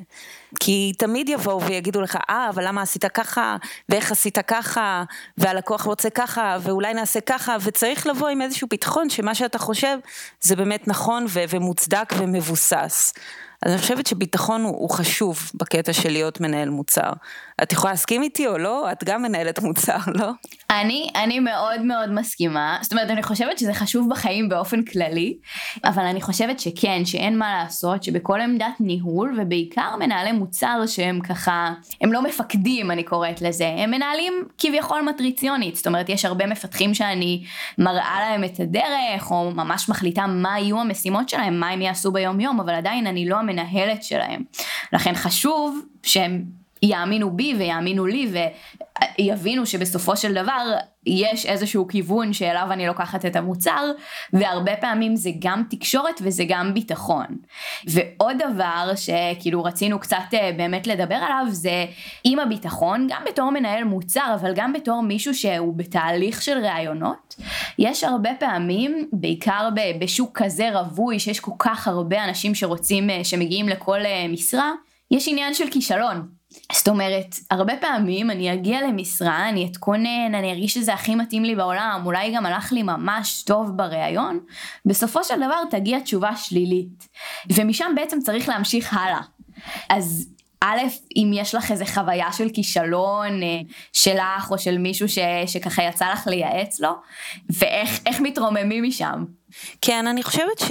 כי 0.60 0.92
תמיד 0.98 1.28
יבואו 1.28 1.62
ויגידו 1.62 2.00
לך, 2.00 2.18
אה, 2.30 2.48
אבל 2.48 2.68
למה 2.68 2.82
עשית 2.82 3.04
ככה, 3.04 3.56
ואיך 3.88 4.12
עשית 4.12 4.38
ככה, 4.38 5.04
והלקוח 5.38 5.82
רוצה 5.82 6.10
ככה, 6.10 6.56
ואולי 6.62 6.94
נעשה 6.94 7.20
ככה, 7.20 7.56
וצריך 7.60 8.06
לבוא 8.06 8.28
עם 8.28 8.42
איזשהו 8.42 8.68
ביטחון 8.70 9.10
שמה 9.10 9.34
שאתה 9.34 9.58
חושב 9.58 9.98
זה 10.40 10.56
באמת 10.56 10.88
נכון 10.88 11.26
ו- 11.28 11.44
ומוצדק 11.48 12.12
ומבוסס. 12.18 13.12
אז 13.62 13.72
אני 13.72 13.80
חושבת 13.80 14.06
שביטחון 14.06 14.62
הוא, 14.62 14.76
הוא 14.76 14.90
חשוב 14.90 15.50
בקטע 15.54 15.92
של 15.92 16.10
להיות 16.10 16.40
מנהל 16.40 16.68
מוצר. 16.68 17.12
את 17.62 17.72
יכולה 17.72 17.92
להסכים 17.92 18.22
איתי 18.22 18.46
או 18.46 18.58
לא? 18.58 18.92
את 18.92 19.04
גם 19.04 19.22
מנהלת 19.22 19.58
מוצר, 19.58 19.98
לא? 20.14 20.30
אני, 20.70 21.08
אני 21.14 21.40
מאוד 21.40 21.80
מאוד 21.80 22.10
מסכימה, 22.10 22.78
זאת 22.82 22.92
אומרת 22.92 23.10
אני 23.10 23.22
חושבת 23.22 23.58
שזה 23.58 23.74
חשוב 23.74 24.08
בחיים 24.10 24.48
באופן 24.48 24.82
כללי, 24.82 25.36
אבל 25.84 26.02
אני 26.02 26.20
חושבת 26.20 26.60
שכן, 26.60 27.04
שאין 27.04 27.38
מה 27.38 27.62
לעשות, 27.62 28.02
שבכל 28.02 28.40
עמדת 28.40 28.80
ניהול, 28.80 29.38
ובעיקר 29.40 29.96
מנהלי 29.98 30.32
מוצר 30.32 30.82
שהם 30.86 31.20
ככה, 31.20 31.72
הם 32.00 32.12
לא 32.12 32.22
מפקדים 32.22 32.90
אני 32.90 33.02
קוראת 33.02 33.42
לזה, 33.42 33.68
הם 33.78 33.90
מנהלים 33.90 34.32
כביכול 34.58 35.02
מטריציונית, 35.02 35.76
זאת 35.76 35.86
אומרת 35.86 36.08
יש 36.08 36.24
הרבה 36.24 36.46
מפתחים 36.46 36.94
שאני 36.94 37.44
מראה 37.78 38.20
להם 38.20 38.44
את 38.44 38.60
הדרך, 38.60 39.30
או 39.30 39.50
ממש 39.50 39.88
מחליטה 39.88 40.26
מה 40.26 40.60
יהיו 40.60 40.80
המשימות 40.80 41.28
שלהם, 41.28 41.60
מה 41.60 41.68
הם 41.68 41.82
יעשו 41.82 42.12
ביום 42.12 42.40
יום, 42.40 42.60
אבל 42.60 42.74
עדיין 42.74 43.06
אני 43.06 43.28
לא 43.28 43.36
המנהלת 43.48 44.02
שלהם. 44.02 44.42
לכן 44.92 45.14
חשוב 45.14 45.80
שהם 46.02 46.44
יאמינו 46.82 47.36
בי 47.36 47.54
ויאמינו 47.58 48.06
לי 48.06 48.30
ויבינו 49.18 49.66
שבסופו 49.66 50.16
של 50.16 50.34
דבר 50.34 50.74
יש 51.06 51.46
איזשהו 51.46 51.88
כיוון 51.88 52.32
שאליו 52.32 52.68
אני 52.70 52.86
לוקחת 52.86 53.24
את 53.26 53.36
המוצר 53.36 53.92
והרבה 54.32 54.76
פעמים 54.76 55.16
זה 55.16 55.30
גם 55.38 55.62
תקשורת 55.70 56.20
וזה 56.22 56.44
גם 56.48 56.74
ביטחון. 56.74 57.26
ועוד 57.86 58.36
דבר 58.38 58.92
שכאילו 58.96 59.64
רצינו 59.64 59.98
קצת 59.98 60.16
אה, 60.34 60.50
באמת 60.56 60.86
לדבר 60.86 61.14
עליו 61.14 61.46
זה 61.50 61.84
עם 62.24 62.38
הביטחון 62.38 63.06
גם 63.10 63.22
בתור 63.26 63.50
מנהל 63.50 63.84
מוצר 63.84 64.34
אבל 64.40 64.52
גם 64.54 64.72
בתור 64.72 65.02
מישהו 65.02 65.34
שהוא 65.34 65.74
בתהליך 65.74 66.42
של 66.42 66.58
ראיונות 66.58 67.34
יש 67.78 68.04
הרבה 68.04 68.30
פעמים 68.38 69.08
בעיקר 69.12 69.68
בשוק 70.00 70.42
כזה 70.42 70.78
רווי 70.78 71.18
שיש 71.18 71.40
כל 71.40 71.52
כך 71.58 71.88
הרבה 71.88 72.24
אנשים 72.24 72.54
שרוצים 72.54 73.10
אה, 73.10 73.24
שמגיעים 73.24 73.68
לכל 73.68 74.00
אה, 74.04 74.28
משרה 74.28 74.72
יש 75.10 75.28
עניין 75.28 75.54
של 75.54 75.70
כישלון. 75.70 76.35
זאת 76.72 76.88
אומרת, 76.88 77.34
הרבה 77.50 77.76
פעמים 77.80 78.30
אני 78.30 78.52
אגיע 78.52 78.80
למשרה, 78.88 79.48
אני 79.48 79.66
אתכונן, 79.70 80.34
אני 80.34 80.50
ארגיש 80.50 80.74
שזה 80.74 80.94
הכי 80.94 81.14
מתאים 81.14 81.44
לי 81.44 81.54
בעולם, 81.54 82.02
אולי 82.04 82.32
גם 82.34 82.46
הלך 82.46 82.72
לי 82.72 82.82
ממש 82.82 83.42
טוב 83.42 83.70
בריאיון, 83.76 84.40
בסופו 84.86 85.24
של 85.24 85.36
דבר 85.36 85.58
תגיע 85.70 86.00
תשובה 86.00 86.36
שלילית. 86.36 87.08
ומשם 87.52 87.92
בעצם 87.96 88.18
צריך 88.20 88.48
להמשיך 88.48 88.96
הלאה. 88.96 89.20
אז 89.90 90.28
א', 90.60 90.78
אם 91.16 91.30
יש 91.34 91.54
לך 91.54 91.70
איזה 91.70 91.86
חוויה 91.86 92.32
של 92.32 92.48
כישלון 92.54 93.42
אה, 93.42 93.60
שלך 93.92 94.50
או 94.50 94.58
של 94.58 94.78
מישהו 94.78 95.08
ש, 95.08 95.18
שככה 95.46 95.82
יצא 95.82 96.12
לך 96.12 96.26
לייעץ 96.26 96.80
לו, 96.80 96.90
ואיך 97.50 98.20
מתרוממים 98.20 98.84
משם. 98.84 99.24
כן, 99.82 100.06
אני 100.06 100.22
חושבת 100.22 100.62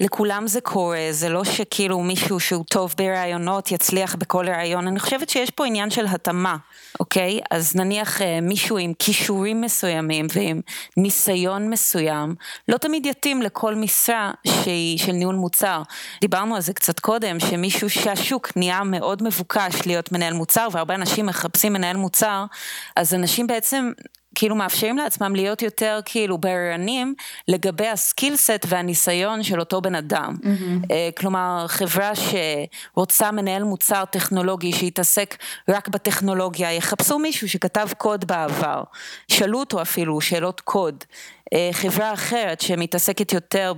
שלכולם 0.00 0.46
זה 0.46 0.60
קורה, 0.60 1.08
זה 1.10 1.28
לא 1.28 1.44
שכאילו 1.44 2.00
מישהו 2.00 2.40
שהוא 2.40 2.64
טוב 2.70 2.94
ברעיונות 2.98 3.72
יצליח 3.72 4.14
בכל 4.14 4.48
רעיון, 4.48 4.86
אני 4.86 5.00
חושבת 5.00 5.30
שיש 5.30 5.50
פה 5.50 5.66
עניין 5.66 5.90
של 5.90 6.06
התאמה, 6.06 6.56
אוקיי? 7.00 7.40
אז 7.50 7.76
נניח 7.76 8.22
אה, 8.22 8.40
מישהו 8.40 8.78
עם 8.78 8.92
כישורים 8.98 9.60
מסוימים 9.60 10.26
ועם 10.34 10.60
ניסיון 10.96 11.70
מסוים, 11.70 12.34
לא 12.68 12.76
תמיד 12.76 13.06
יתאים 13.06 13.42
לכל 13.42 13.74
משרה 13.74 14.30
שהיא 14.46 14.98
של 14.98 15.12
ניהול 15.12 15.34
מוצר. 15.34 15.82
דיברנו 16.20 16.54
על 16.54 16.60
זה 16.60 16.72
קצת 16.72 17.00
קודם, 17.00 17.40
שמישהו 17.40 17.90
שהשוק 17.90 18.56
נהיה 18.56 18.84
מאוד 18.84 19.22
מבוקש 19.22 19.86
להיות 19.86 20.12
מנהל 20.12 20.32
מוצר, 20.34 20.68
והרבה 20.72 20.94
אנשים 20.94 21.26
מחפשים 21.26 21.72
מנהל 21.72 21.96
מוצר, 21.96 22.44
אז 22.96 23.14
אנשים 23.14 23.46
בעצם 23.46 23.92
כאילו 24.34 24.54
מאפשרים 24.56 24.96
לעצמם 24.96 25.34
להיות 25.34 25.62
יותר 25.62 26.00
כאילו 26.04 26.38
בררנים 26.38 27.14
לגבי 27.48 27.88
הסקילסט 27.88 28.66
והניסיון 28.68 29.42
של 29.42 29.60
אותו 29.60 29.80
בן 29.80 29.94
אדם. 29.94 30.36
Mm-hmm. 30.42 30.86
כלומר, 31.16 31.64
חברה 31.68 32.12
שרוצה 32.94 33.30
מנהל 33.30 33.62
מוצר 33.64 34.04
טכנולוגי 34.04 34.72
שיתעסק 34.72 35.36
רק 35.68 35.88
בטכנולוגיה, 35.88 36.72
יחפשו 36.72 37.18
מישהו 37.18 37.48
שכתב 37.48 37.88
קוד 37.98 38.24
בעבר, 38.24 38.82
שאלו 39.28 39.58
אותו 39.60 39.82
אפילו 39.82 40.20
שאלות 40.20 40.60
קוד. 40.60 41.04
אה, 41.54 41.70
חברה 41.72 42.12
אחרת 42.12 42.60
שמתעסקת 42.60 43.32
יותר 43.32 43.72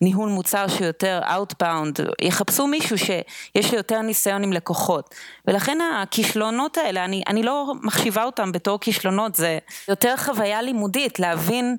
בניהול 0.00 0.28
מוצר 0.28 0.68
שהוא 0.68 0.86
יותר 0.86 1.20
Outbound, 1.24 2.02
יחפשו 2.22 2.66
מישהו 2.66 2.98
שיש 2.98 3.70
לו 3.72 3.76
יותר 3.76 4.02
ניסיון 4.02 4.42
עם 4.42 4.52
לקוחות. 4.52 5.14
ולכן 5.46 5.78
הכישלונות 6.02 6.78
האלה, 6.78 7.04
אני, 7.04 7.22
אני 7.28 7.42
לא 7.42 7.72
מחשיבה 7.82 8.24
אותם 8.24 8.52
בתור 8.52 8.80
כישלונות, 8.80 9.34
זה 9.34 9.58
יותר 9.88 10.14
חוויה 10.16 10.62
לימודית, 10.62 11.18
להבין 11.18 11.76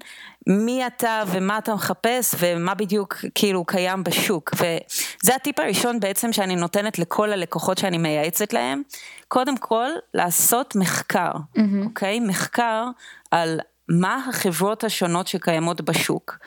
מי 0.48 0.88
אתה 0.88 1.24
ומה 1.28 1.58
אתה 1.58 1.75
מחפש 1.75 2.36
ומה 2.40 2.74
בדיוק 2.74 3.16
כאילו 3.36 3.66
קיים 3.66 4.04
בשוק. 4.04 4.54
וזה 4.56 5.36
הטיפ 5.36 5.60
הראשון 5.60 6.00
בעצם 6.00 6.34
שאני 6.34 6.56
נותנת 6.56 7.00
לכל 7.00 7.34
הלקוחות 7.34 7.78
שאני 7.78 7.98
מייעצת 7.98 8.54
להם. 8.54 8.82
קודם 9.28 9.58
כל, 9.58 9.88
לעשות 10.13 10.75
מחקר, 10.75 11.32
mm-hmm. 11.32 11.86
אוקיי? 11.86 12.20
מחקר 12.20 12.86
על 13.32 13.60
מה 13.92 14.26
החברות 14.30 14.84
השונות 14.84 15.28
שקיימות 15.28 15.82
בשוק, 15.82 16.38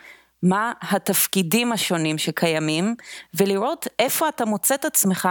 מה 0.43 0.73
התפקידים 0.83 1.73
השונים 1.73 2.19
שקיימים, 2.19 2.95
ולראות 3.35 3.87
איפה 3.99 4.29
אתה 4.29 4.45
מוצא 4.45 4.75
את 4.75 4.85
עצמך 4.85 5.29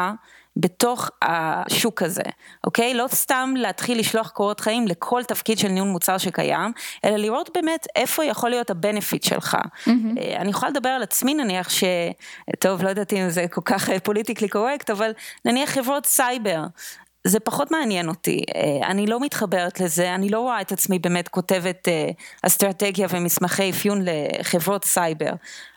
בתוך 0.58 1.10
השוק 1.22 2.02
הזה, 2.02 2.24
אוקיי? 2.64 2.94
לא 2.94 3.06
סתם 3.08 3.54
להתחיל 3.58 4.00
לשלוח 4.00 4.30
קורות 4.30 4.60
חיים 4.60 4.88
לכל 4.88 5.24
תפקיד 5.24 5.60
של 5.60 5.68
ניהול 5.68 5.90
מוצר 5.90 6.18
שקיים, 6.18 6.72
אלא 7.06 7.16
לראות 7.16 7.50
באמת 7.54 7.88
איפה 7.96 8.26
יכול 8.26 8.50
להיות 8.50 8.70
ה 8.70 8.76
benefit 8.76 9.24
שלך. 9.24 9.56
Mm-hmm. 9.56 9.90
אני 10.38 10.50
יכולה 10.50 10.72
לדבר 10.72 10.90
על 10.90 11.04
עצמי 11.04 11.34
נניח 11.34 11.70
ש... 11.70 11.84
טוב, 12.60 12.84
לא 12.84 12.90
יודעת 12.90 13.14
אם 13.14 13.30
זה 13.30 13.46
כל 13.52 13.62
כך 13.66 13.90
politically 14.04 14.50
correct, 14.50 14.90
אבל 14.90 15.12
נניח 15.46 15.70
חברות 15.70 16.06
סייבר. 16.06 16.62
זה 17.28 17.40
פחות 17.40 17.72
מעניין 17.72 18.10
אותי, 18.10 18.44
אה, 18.56 18.88
אני 18.88 19.08
לא 19.08 19.20
מתחברת 19.20 19.80
לזה, 19.80 20.16
אני 20.16 20.30
לא 20.30 20.40
רואה 20.40 20.62
את 20.62 20.72
עצמי 20.72 21.00
באמת 21.00 21.28
כותבת 21.28 21.88
אה, 21.88 22.10
אסטרטגיה 22.42 23.08
ומסמכי 23.12 23.70
אפיון 23.70 24.02
לחברות 24.06 24.86
סייבר. 24.86 25.32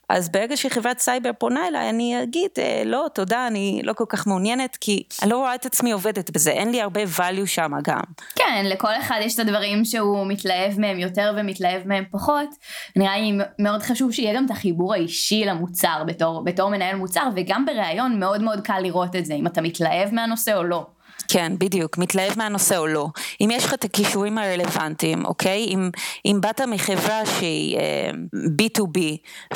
אז 0.08 0.28
ברגע 0.28 0.56
שחברת 0.56 0.98
סייבר 0.98 1.30
פונה 1.38 1.68
אליי, 1.68 1.90
אני 1.90 2.22
אגיד, 2.22 2.50
אה, 2.58 2.82
לא, 2.84 3.06
תודה, 3.14 3.46
אני 3.46 3.80
לא 3.84 3.92
כל 3.92 4.04
כך 4.08 4.26
מעוניינת, 4.26 4.76
כי 4.80 5.02
אני 5.22 5.30
לא 5.30 5.38
רואה 5.38 5.54
את 5.54 5.66
עצמי 5.66 5.92
עובדת 5.92 6.30
בזה, 6.30 6.50
אין 6.50 6.70
לי 6.70 6.82
הרבה 6.82 7.00
value 7.16 7.46
שם 7.46 7.72
גם. 7.82 8.00
כן, 8.34 8.64
לכל 8.68 8.94
אחד 9.00 9.18
יש 9.22 9.34
את 9.34 9.38
הדברים 9.38 9.84
שהוא 9.84 10.26
מתלהב 10.26 10.80
מהם 10.80 10.98
יותר 10.98 11.34
ומתלהב 11.36 11.88
מהם 11.88 12.04
פחות. 12.10 12.48
נראה 12.96 13.18
לי 13.18 13.38
מאוד 13.58 13.82
חשוב 13.82 14.12
שיהיה 14.12 14.36
גם 14.36 14.46
את 14.46 14.50
החיבור 14.50 14.94
האישי 14.94 15.44
למוצר 15.44 16.04
בתור, 16.06 16.44
בתור 16.44 16.70
מנהל 16.70 16.96
מוצר, 16.96 17.28
וגם 17.36 17.66
בריאיון 17.66 18.20
מאוד 18.20 18.42
מאוד 18.42 18.60
קל 18.60 18.80
לראות 18.80 19.16
את 19.16 19.26
זה, 19.26 19.34
אם 19.34 19.46
אתה 19.46 19.60
מתלהב 19.60 20.14
מהנושא 20.14 20.54
או 20.56 20.64
לא. 20.64 20.86
כן, 21.28 21.52
בדיוק, 21.58 21.98
מתלהב 21.98 22.38
מהנושא 22.38 22.76
או 22.76 22.86
לא. 22.86 23.06
אם 23.40 23.50
יש 23.52 23.64
לך 23.64 23.74
את 23.74 23.84
הכישורים 23.84 24.38
הרלוונטיים, 24.38 25.24
אוקיי? 25.24 25.64
אם, 25.64 25.90
אם 26.26 26.38
באת 26.40 26.60
מחברה 26.60 27.26
שהיא 27.26 27.78
אה, 27.78 28.10
B2B, 28.34 28.98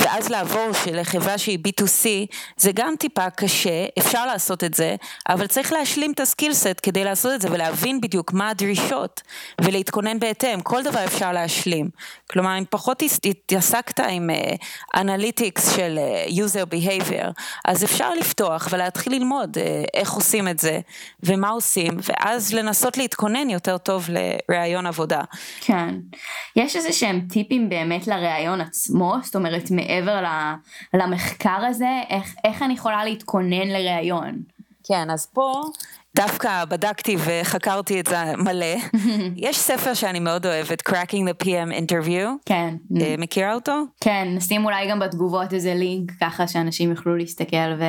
ואז 0.00 0.28
לעבור 0.28 0.68
לחברה 0.92 1.38
שהיא 1.38 1.58
B2C, 1.68 2.06
זה 2.56 2.70
גם 2.74 2.94
טיפה 2.98 3.30
קשה, 3.30 3.86
אפשר 3.98 4.26
לעשות 4.26 4.64
את 4.64 4.74
זה, 4.74 4.96
אבל 5.28 5.46
צריך 5.46 5.72
להשלים 5.72 6.12
את 6.12 6.20
ה 6.20 6.27
skill 6.27 6.60
set 6.60 6.80
כדי 6.82 7.04
לעשות 7.04 7.32
את 7.34 7.42
זה 7.42 7.48
ולהבין 7.50 8.00
בדיוק 8.00 8.32
מה 8.32 8.48
הדרישות, 8.48 9.22
ולהתכונן 9.60 10.18
בהתאם, 10.18 10.60
כל 10.60 10.82
דבר 10.82 11.04
אפשר 11.04 11.32
להשלים. 11.32 11.90
כלומר, 12.30 12.58
אם 12.58 12.64
פחות 12.70 13.02
התעסקת 13.24 14.00
עם 14.00 14.30
אנליטיקס 14.96 15.68
uh, 15.68 15.76
של 15.76 15.98
uh, 15.98 16.30
user 16.30 16.74
behavior, 16.74 17.30
אז 17.64 17.84
אפשר 17.84 18.14
לפתוח 18.14 18.68
ולהתחיל 18.70 19.12
ללמוד 19.12 19.56
uh, 19.58 19.60
איך 19.94 20.12
עושים 20.12 20.48
את 20.48 20.60
זה, 20.60 20.80
ומה 21.22 21.49
עושים, 21.50 21.92
ואז 22.02 22.54
לנסות 22.54 22.98
להתכונן 22.98 23.50
יותר 23.50 23.78
טוב 23.78 24.08
לראיון 24.08 24.86
עבודה. 24.86 25.20
כן. 25.60 25.94
יש 26.56 26.76
איזה 26.76 26.92
שהם 26.92 27.20
טיפים 27.32 27.68
באמת 27.68 28.06
לראיון 28.06 28.60
עצמו? 28.60 29.14
זאת 29.22 29.36
אומרת, 29.36 29.70
מעבר 29.70 30.24
למחקר 30.94 31.64
הזה, 31.68 32.00
איך, 32.10 32.34
איך 32.44 32.62
אני 32.62 32.74
יכולה 32.74 33.04
להתכונן 33.04 33.68
לראיון? 33.68 34.42
כן, 34.84 35.10
אז 35.10 35.26
פה 35.26 35.62
דווקא 36.16 36.64
בדקתי 36.64 37.16
וחקרתי 37.18 38.00
את 38.00 38.06
זה 38.06 38.16
מלא. 38.36 38.76
יש 39.46 39.58
ספר 39.58 39.94
שאני 39.94 40.20
מאוד 40.20 40.46
אוהבת, 40.46 40.88
Cracking 40.88 41.28
the 41.28 41.44
PM 41.44 41.72
Interview. 41.72 42.28
כן. 42.46 42.74
Uh, 42.94 43.00
מכירה 43.18 43.54
אותו? 43.54 43.82
כן, 44.00 44.28
נשים 44.36 44.64
אולי 44.64 44.90
גם 44.90 44.98
בתגובות 44.98 45.52
איזה 45.52 45.74
לינק 45.74 46.10
ככה 46.20 46.48
שאנשים 46.48 46.90
יוכלו 46.90 47.16
להסתכל 47.16 47.72
ו... 47.78 47.84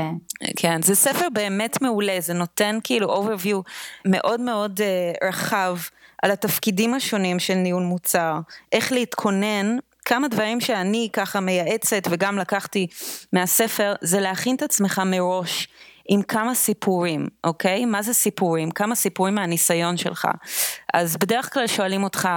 כן, 0.56 0.82
זה 0.82 0.96
ספר 0.96 1.28
באמת 1.34 1.82
מעולה, 1.82 2.18
זה 2.20 2.34
נותן 2.34 2.78
כאילו 2.84 3.24
overview 3.24 3.58
מאוד 4.06 4.42
מאוד 4.42 4.80
uh, 4.80 5.28
רחב 5.28 5.78
על 6.24 6.32
התפקידים 6.32 6.94
השונים 6.94 7.40
של 7.40 7.54
ניהול 7.54 7.84
מוצר, 7.84 8.40
איך 8.72 8.92
להתכונן 8.92 9.78
כמה 10.06 10.28
דברים 10.28 10.62
שאני 10.62 11.10
ככה 11.13 11.40
מייעצת 11.40 12.01
וגם 12.10 12.38
לקחתי 12.38 12.88
מהספר, 13.34 13.94
זה 14.01 14.20
להכין 14.20 14.56
את 14.56 14.62
עצמך 14.62 15.01
מראש 15.06 15.68
עם 16.13 16.22
כמה 16.22 16.56
סיפורים, 16.56 17.27
אוקיי? 17.44 17.86
מה 17.86 18.01
זה 18.01 18.13
סיפורים? 18.13 18.72
כמה 18.72 18.96
סיפורים 18.96 19.36
מהניסיון 19.36 19.98
שלך. 19.98 20.27
אז 20.94 21.18
בדרך 21.18 21.53
כלל 21.53 21.68
שואלים 21.68 22.03
אותך, 22.03 22.30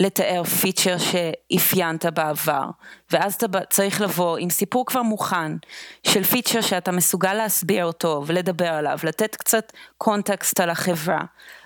לתאר 0.00 0.44
פיצ'ר 0.44 0.96
שאפיינת 0.98 2.06
בעבר, 2.06 2.64
ואז 3.12 3.34
אתה 3.34 3.46
צריך 3.70 4.00
לבוא 4.00 4.38
עם 4.38 4.50
סיפור 4.50 4.86
כבר 4.86 5.02
מוכן 5.02 5.52
של 6.06 6.24
פיצ'ר 6.24 6.60
שאתה 6.60 6.92
מסוגל 6.92 7.34
להסביר 7.34 7.84
אותו 7.84 8.22
ולדבר 8.26 8.68
עליו, 8.68 8.98
לתת 9.04 9.36
קצת 9.36 9.72
קונטקסט 9.98 10.60
על 10.60 10.70
החברה, 10.70 11.20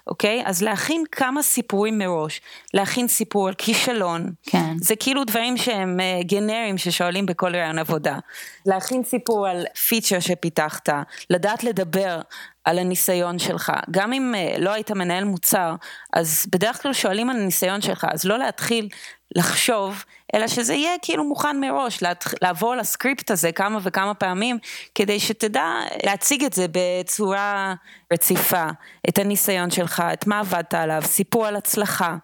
אוקיי? 0.09 0.43
אז 0.47 0.63
להכין 0.63 1.05
כמה 1.13 1.43
סיפורים 1.43 1.99
מראש, 1.99 2.41
להכין 2.75 3.09
סיפור 3.09 3.49
על 3.49 3.55
כישלון, 3.55 4.31
כן. 4.43 4.75
זה 4.81 4.97
כאילו 4.97 5.25
דברים 5.25 5.57
שהם 5.57 6.01
uh, 6.01 6.27
גנריים 6.27 6.79
ששואלים 6.79 7.27
בכל 7.27 7.57
רעיון 7.57 7.79
עבודה. 7.79 8.19
להכין 8.67 9.05
סיפור 9.05 9.49
על 9.49 9.65
פיצ'ר 9.89 10.21
שפיתחת, 10.21 10.89
לדעת 11.31 11.65
לדבר 11.65 12.21
על 12.65 12.79
הניסיון 12.79 13.39
שלך. 13.39 13.73
גם 13.91 14.13
אם 14.13 14.35
uh, 14.35 14.59
לא 14.59 14.71
היית 14.71 14.91
מנהל 14.91 15.25
מוצר, 15.25 15.75
אז 16.13 16.47
בדרך 16.53 16.83
כלל 16.83 16.93
שואלים 16.93 17.31
על 17.31 17.37
הניסיון 17.37 17.81
שלך, 17.81 18.07
אז 18.11 18.25
לא 18.25 18.39
להתחיל 18.39 18.89
לחשוב, 19.37 20.05
אלא 20.35 20.49
שזה 20.49 20.75
יהיה 20.75 20.93
כאילו 21.03 21.25
מוכן 21.25 21.61
מראש, 21.61 21.99
לעבור 22.43 22.73
על 22.73 22.81
הסקריפט 22.81 23.31
הזה 23.31 23.53
כמה 23.53 23.79
וכמה 23.83 24.15
פעמים, 24.15 24.59
כדי 24.95 25.21
שתדע 25.21 25.73
להציג 26.05 26.45
את 26.45 26.53
זה 26.53 26.67
בצורה 26.73 27.75
רציפה, 28.13 28.67
את 29.09 29.19
הניסיון 29.19 29.71
שלך, 29.71 30.03
את 30.13 30.27
מה 30.27 30.41
עבדת 30.41 30.75
עליו, 30.75 31.03
סיפור 31.05 31.47
על 31.47 31.57
הצלחה, 31.57 32.17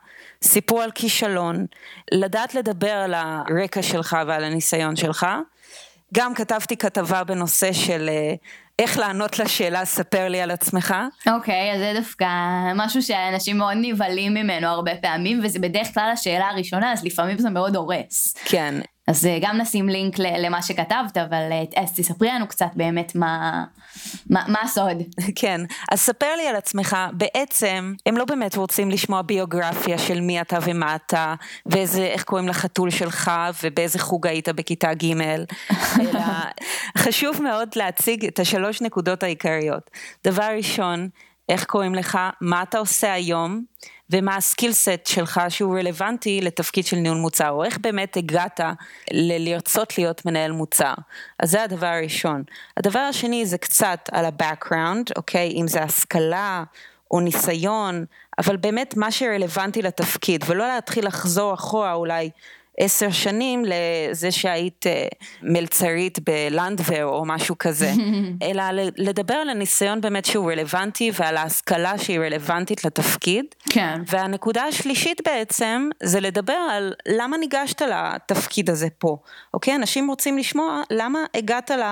סיפור 0.43 0.83
על 0.83 0.91
כישלון, 0.91 1.67
לדעת 2.13 2.55
לדבר 2.55 2.93
על 2.93 3.15
הרקע 3.15 3.83
שלך 3.83 4.17
ועל 4.27 4.45
הניסיון 4.45 4.97
שלך. 4.97 5.27
גם 6.15 6.35
כתבתי 6.35 6.77
כתבה 6.77 7.25
בנושא 7.25 7.73
של 7.73 8.09
אה, 8.09 8.35
איך 8.79 8.99
לענות 8.99 9.39
לשאלה 9.39 9.85
ספר 9.85 10.29
לי 10.29 10.41
על 10.41 10.51
עצמך. 10.51 10.95
אוקיי, 11.27 11.71
okay, 11.71 11.75
אז 11.75 11.81
זה 11.81 11.93
דווקא 12.01 12.27
משהו 12.75 13.03
שאנשים 13.03 13.59
מאוד 13.59 13.77
נבהלים 13.81 14.35
ממנו 14.35 14.69
הרבה 14.69 14.93
פעמים, 15.03 15.41
וזה 15.45 15.59
בדרך 15.59 15.95
כלל 15.95 16.11
השאלה 16.13 16.49
הראשונה, 16.49 16.93
אז 16.93 17.05
לפעמים 17.05 17.39
זה 17.39 17.51
מאוד 17.51 17.77
הורס. 17.77 18.35
כן. 18.45 18.75
אז 19.07 19.27
אה, 19.27 19.39
גם 19.41 19.57
נשים 19.57 19.89
לינק 19.89 20.19
למה 20.19 20.63
שכתבת, 20.63 21.17
אבל 21.17 21.53
אה, 21.53 21.83
אז 21.83 21.93
תספרי 21.97 22.29
לנו 22.29 22.47
קצת 22.47 22.71
באמת 22.75 23.15
מה, 23.15 23.65
מה, 24.31 24.45
מה 24.49 24.59
הסוד. 24.63 25.03
כן, 25.41 25.61
אז 25.93 26.01
ספר 26.01 26.37
לי 26.37 26.49
על 26.49 26.57
עצמך, 26.57 26.97
בעצם 27.13 27.95
הם 28.07 28.17
לא 28.17 28.25
באמת 28.25 28.57
רוצים 28.57 28.91
לשמוע 28.91 29.23
ביוגרפיה 29.23 29.99
של 29.99 30.21
מי 30.21 30.41
אתה 30.41 30.59
ומה 30.63 30.97
אתה, 30.97 31.35
ואיזה, 31.67 32.05
איך 32.05 32.25
קוראים 32.25 32.49
לחתול 32.49 32.91
שלך, 32.91 33.31
ובאיזה 33.63 33.99
חוג 33.99 34.27
היית 34.27 34.49
בכיתה 34.49 34.95
ג', 34.95 35.13
אלא 36.01 36.21
חשוב 36.99 37.43
מאוד 37.43 37.69
להציג 37.77 38.25
את 38.25 38.39
השלוש 38.39 38.83
נקודות 38.83 39.23
העיקריות. 39.23 39.91
דבר 40.25 40.49
ראשון, 40.57 41.09
איך 41.49 41.65
קוראים 41.65 41.95
לך, 41.95 42.19
מה 42.41 42.63
אתה 42.63 42.79
עושה 42.79 43.13
היום, 43.13 43.65
ומה 44.11 44.37
הסקילסט 44.37 45.07
שלך 45.07 45.41
שהוא 45.49 45.79
רלוונטי 45.79 46.41
לתפקיד 46.41 46.87
של 46.87 46.97
ניהול 46.97 47.19
מוצר, 47.19 47.51
או 47.51 47.65
איך 47.65 47.79
באמת 47.79 48.17
הגעת 48.17 48.61
ללרצות 49.13 49.99
להיות 49.99 50.27
מנהל 50.27 50.53
מוצר. 50.53 50.95
אז 51.41 51.51
זה 51.51 51.63
הדבר 51.63 51.87
הראשון. 51.87 52.43
הדבר 52.77 52.99
השני 52.99 53.47
זה 53.47 53.59
קצת 53.59 54.09
על 54.13 54.25
ה-background, 54.25 55.13
אוקיי? 55.17 55.53
אם 55.61 55.69
זה 55.69 55.83
השכלה 55.83 56.65
או 57.11 57.21
ניסיון, 57.21 58.05
אבל 58.39 58.57
באמת 58.57 58.97
מה 58.97 59.11
שרלוונטי 59.11 59.83
לתפקיד, 59.83 60.45
ולא 60.47 60.67
להתחיל 60.67 61.07
לחזור 61.07 61.55
אחורה 61.55 61.93
אולי 61.93 62.31
עשר 62.79 63.11
שנים 63.11 63.65
לזה 63.65 64.31
שהיית 64.31 64.87
אה, 64.87 65.07
מלצרית 65.43 66.19
בלנדבר 66.19 67.05
או 67.05 67.25
משהו 67.25 67.59
כזה, 67.59 67.93
אלא 68.43 68.63
לדבר 68.97 69.35
על 69.35 69.49
הניסיון 69.49 70.01
באמת 70.01 70.25
שהוא 70.25 70.53
רלוונטי 70.53 71.11
ועל 71.15 71.37
ההשכלה 71.37 71.99
שהיא 71.99 72.21
רלוונטית 72.21 72.85
לתפקיד. 72.85 73.45
כן. 73.71 74.01
והנקודה 74.07 74.65
השלישית 74.65 75.21
בעצם 75.25 75.89
זה 76.03 76.21
לדבר 76.21 76.57
על 76.71 76.93
למה 77.09 77.37
ניגשת 77.37 77.83
לתפקיד 77.83 78.71
הזה 78.71 78.89
פה, 78.99 79.17
אוקיי? 79.55 79.75
אנשים 79.75 80.09
רוצים 80.09 80.39
לשמוע 80.39 80.83
למה 80.91 81.19
הגעת 81.35 81.71
ל, 81.71 81.83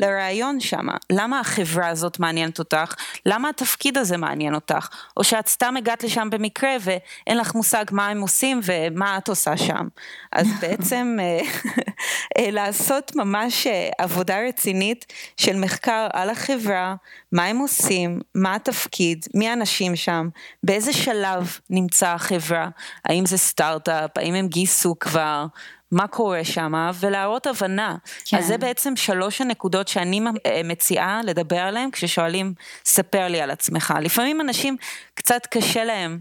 לראיון 0.00 0.60
שם, 0.60 0.86
למה 1.12 1.40
החברה 1.40 1.88
הזאת 1.88 2.20
מעניינת 2.20 2.58
אותך, 2.58 2.94
למה 3.26 3.48
התפקיד 3.48 3.98
הזה 3.98 4.16
מעניין 4.16 4.54
אותך, 4.54 4.88
או 5.16 5.24
שאת 5.24 5.48
סתם 5.48 5.74
הגעת 5.76 6.04
לשם 6.04 6.28
במקרה 6.30 6.76
ואין 6.80 7.38
לך 7.38 7.54
מושג 7.54 7.84
מה 7.90 8.08
הם 8.08 8.20
עושים 8.20 8.60
ומה 8.64 9.18
את 9.18 9.28
עושה 9.28 9.56
שם. 9.56 9.88
אז 10.32 10.46
בעצם 10.60 11.18
אה, 11.20 11.40
אה, 12.38 12.50
לעשות 12.50 13.16
ממש 13.16 13.66
אה, 13.66 13.88
עבודה 13.98 14.38
רצינית 14.48 15.12
של 15.36 15.56
מחקר 15.56 16.06
על 16.12 16.30
החברה, 16.30 16.94
מה 17.32 17.44
הם 17.44 17.58
עושים, 17.58 18.20
מה 18.34 18.54
התפקיד, 18.54 19.26
מי 19.34 19.48
האנשים 19.48 19.96
שם, 19.96 20.28
באיזה 20.62 20.92
שלב 20.92 21.58
נמצא 21.70 22.08
החברה, 22.08 22.68
האם 23.04 23.26
זה 23.26 23.38
סטארט-אפ, 23.38 24.18
האם 24.18 24.34
הם 24.34 24.48
גייסו 24.48 24.98
כבר, 25.00 25.46
מה 25.90 26.06
קורה 26.06 26.44
שם, 26.44 26.90
ולהראות 27.00 27.46
הבנה. 27.46 27.96
כן. 28.24 28.36
אז 28.36 28.46
זה 28.46 28.58
בעצם 28.58 28.96
שלוש 28.96 29.40
הנקודות 29.40 29.88
שאני 29.88 30.20
מציעה 30.64 31.20
לדבר 31.24 31.58
עליהן 31.58 31.90
כששואלים, 31.90 32.54
ספר 32.84 33.28
לי 33.28 33.40
על 33.40 33.50
עצמך. 33.50 33.94
לפעמים 34.00 34.40
אנשים, 34.40 34.76
קצת 35.14 35.46
קשה 35.46 35.84
להם 35.84 36.18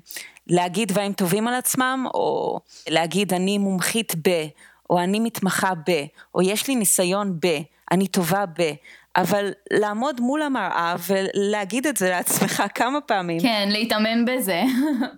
להגיד 0.47 0.87
דברים 0.87 1.13
טובים 1.13 1.47
על 1.47 1.53
עצמם, 1.53 2.05
או 2.13 2.59
להגיד 2.89 3.33
אני 3.33 3.57
מומחית 3.57 4.15
ב, 4.27 4.47
או 4.89 4.99
אני 4.99 5.19
מתמחה 5.19 5.73
ב, 5.75 6.05
או 6.35 6.41
יש 6.41 6.67
לי 6.67 6.75
ניסיון 6.75 7.37
ב, 7.39 7.47
אני 7.91 8.07
טובה 8.07 8.45
ב. 8.45 8.71
אבל 9.15 9.51
לעמוד 9.73 10.21
מול 10.21 10.41
המראה 10.41 10.95
ולהגיד 11.07 11.87
את 11.87 11.97
זה 11.97 12.09
לעצמך 12.09 12.63
כמה 12.75 13.01
פעמים. 13.01 13.39
כן, 13.39 13.69
להתאמן 13.71 14.25
בזה. 14.25 14.63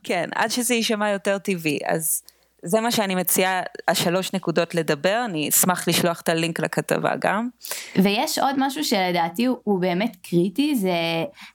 כן, 0.03 0.29
עד 0.35 0.51
שזה 0.51 0.73
יישמע 0.73 1.09
יותר 1.09 1.37
טבעי. 1.37 1.79
אז 1.85 2.23
זה 2.65 2.81
מה 2.81 2.91
שאני 2.91 3.15
מציעה, 3.15 3.61
השלוש 3.87 4.33
נקודות 4.33 4.75
לדבר, 4.75 5.21
אני 5.25 5.49
אשמח 5.49 5.87
לשלוח 5.87 6.21
את 6.21 6.29
הלינק 6.29 6.59
לכתבה 6.59 7.11
גם. 7.21 7.49
ויש 7.95 8.39
עוד 8.39 8.55
משהו 8.57 8.83
שלדעתי 8.83 9.45
הוא, 9.45 9.57
הוא 9.63 9.79
באמת 9.79 10.17
קריטי, 10.29 10.75
זה, 10.75 10.91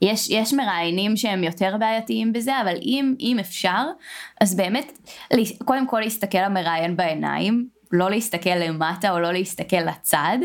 יש, 0.02 0.30
יש 0.30 0.54
מראיינים 0.54 1.16
שהם 1.16 1.44
יותר 1.44 1.76
בעייתיים 1.78 2.32
בזה, 2.32 2.60
אבל 2.60 2.74
אם, 2.82 3.14
אם 3.20 3.36
אפשר, 3.40 3.82
אז 4.40 4.56
באמת, 4.56 4.98
קודם 5.64 5.86
כל 5.86 6.00
להסתכל 6.00 6.38
למראיין 6.38 6.96
בעיניים, 6.96 7.77
לא 7.92 8.10
להסתכל 8.10 8.50
למטה 8.50 9.10
או 9.10 9.20
לא 9.20 9.32
להסתכל 9.32 9.76
לצד. 9.76 10.38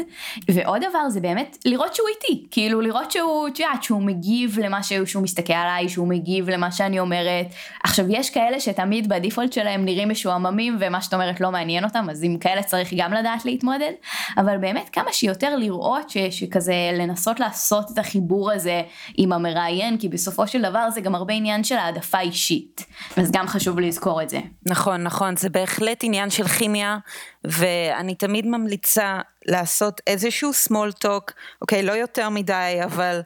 ועוד 0.51 0.81
דבר 0.89 1.09
זה 1.09 1.19
באמת 1.19 1.57
לראות 1.65 1.95
שהוא 1.95 2.07
איתי, 2.07 2.45
כאילו 2.51 2.81
לראות 2.81 3.11
שהוא, 3.11 3.47
את 3.47 3.59
יודעת, 3.59 3.83
שהוא 3.83 4.01
מגיב 4.01 4.59
למה 4.59 4.83
שהוא, 4.83 5.05
שהוא 5.05 5.23
מסתכל 5.23 5.53
עליי, 5.53 5.89
שהוא 5.89 6.07
מגיב 6.07 6.49
למה 6.49 6.71
שאני 6.71 6.99
אומרת. 6.99 7.45
עכשיו 7.83 8.05
יש 8.09 8.29
כאלה 8.29 8.59
שתמיד 8.59 9.09
בדיפולט 9.09 9.53
שלהם 9.53 9.85
נראים 9.85 10.09
משועממים 10.09 10.77
ומה 10.79 11.01
שאת 11.01 11.13
אומרת 11.13 11.41
לא 11.41 11.51
מעניין 11.51 11.83
אותם, 11.83 12.07
אז 12.11 12.23
עם 12.23 12.37
כאלה 12.37 12.63
צריך 12.63 12.93
גם 12.97 13.13
לדעת 13.13 13.45
להתמודד, 13.45 13.91
אבל 14.37 14.57
באמת 14.57 14.89
כמה 14.89 15.13
שיותר 15.13 15.55
לראות 15.55 16.09
ש, 16.09 16.17
שכזה 16.17 16.73
לנסות 16.93 17.39
לעשות 17.39 17.91
את 17.91 17.97
החיבור 17.97 18.51
הזה 18.51 18.81
עם 19.17 19.33
המראיין, 19.33 19.97
כי 19.97 20.09
בסופו 20.09 20.47
של 20.47 20.61
דבר 20.61 20.89
זה 20.89 21.01
גם 21.01 21.15
הרבה 21.15 21.33
עניין 21.33 21.63
של 21.63 21.75
העדפה 21.75 22.19
אישית, 22.19 22.85
אז 23.17 23.31
גם 23.31 23.47
חשוב 23.47 23.79
לזכור 23.79 24.21
את 24.21 24.29
זה. 24.29 24.39
נכון, 24.65 25.03
נכון, 25.03 25.37
זה 25.37 25.49
בהחלט 25.49 26.03
עניין 26.03 26.29
של 26.29 26.47
כימיה. 26.47 26.97
ואני 27.43 28.15
תמיד 28.15 28.45
ממליצה 28.47 29.19
לעשות 29.45 30.01
איזשהו 30.07 30.51
small 30.67 31.05
talk, 31.05 31.33
אוקיי, 31.61 31.83
לא 31.83 31.91
יותר 31.91 32.29
מדי, 32.29 32.79
אבל 32.83 33.21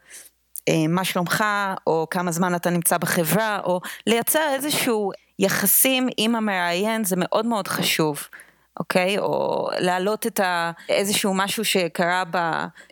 אה, 0.70 0.88
מה 0.90 1.04
שלומך, 1.04 1.44
או 1.88 2.08
כמה 2.10 2.32
זמן 2.32 2.56
אתה 2.56 2.70
נמצא 2.70 2.98
בחברה, 2.98 3.60
או 3.64 3.82
לייצר 4.08 4.54
איזשהו 4.54 5.12
יחסים 5.40 6.08
עם 6.18 6.36
המראיין, 6.36 7.04
זה 7.04 7.16
מאוד 7.20 7.46
מאוד 7.46 7.68
חשוב. 7.68 8.28
אוקיי? 8.80 9.20
או 9.20 9.68
להעלות 9.80 10.28
את 10.28 10.40
ה... 10.40 10.72
איזשהו 10.90 11.34
משהו 11.34 11.66
שקרה 11.66 12.24
ב... 12.32 12.38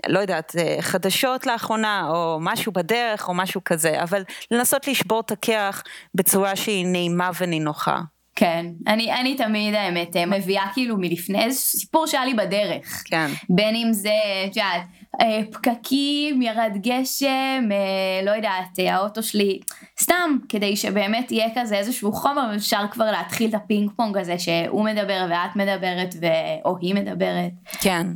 לא 0.08 0.20
יודעת, 0.20 0.56
אה, 0.58 0.78
חדשות 0.82 1.46
לאחרונה, 1.46 2.10
או 2.10 2.38
משהו 2.42 2.72
בדרך, 2.72 3.28
או 3.28 3.34
משהו 3.34 3.62
כזה, 3.66 4.04
אבל 4.04 4.24
לנסות 4.52 4.88
לשבור 4.88 5.20
את 5.20 5.32
הקרח 5.32 5.84
בצורה 6.16 6.56
שהיא 6.56 6.86
נעימה 6.86 7.30
ונינוחה. 7.40 8.00
כן, 8.36 8.65
אני, 8.88 9.13
אני 9.13 9.36
תמיד 9.36 9.74
האמת 9.74 10.17
מביאה 10.17 10.65
כאילו 10.74 10.98
מלפני 10.98 11.43
איזה 11.43 11.60
סיפור 11.60 12.08
שהיה 12.08 12.26
לי 12.26 12.34
בדרך. 12.34 13.04
כן. 13.06 13.28
בין 13.50 13.76
אם 13.76 13.93
זה, 13.93 14.13
את 14.45 14.58
יודעת, 14.58 14.82
אה, 15.21 15.41
פקקים, 15.52 16.41
ירד 16.41 16.71
גשם, 16.82 17.69
אה, 17.71 18.26
לא 18.26 18.32
יודעת, 18.32 18.80
אה, 18.80 18.95
האוטו 18.95 19.24
שלי, 19.24 19.60
סתם, 20.02 20.38
כדי 20.50 20.76
שבאמת 20.76 21.32
יהיה 21.32 21.48
כזה 21.56 21.78
איזשהו 21.78 22.12
חומר, 22.12 22.56
אפשר 22.56 22.82
כבר 22.91 23.12
להתחיל 23.12 23.50
את 23.50 23.54
הפינג 23.54 23.91
פונג 23.95 24.17
הזה 24.17 24.39
שהוא 24.39 24.86
מדבר 24.86 25.26
ואת 25.30 25.56
מדברת, 25.56 26.15
ו... 26.21 26.26
או 26.65 26.78
היא 26.82 26.95
מדברת. 26.95 27.52
כן. 27.82 28.08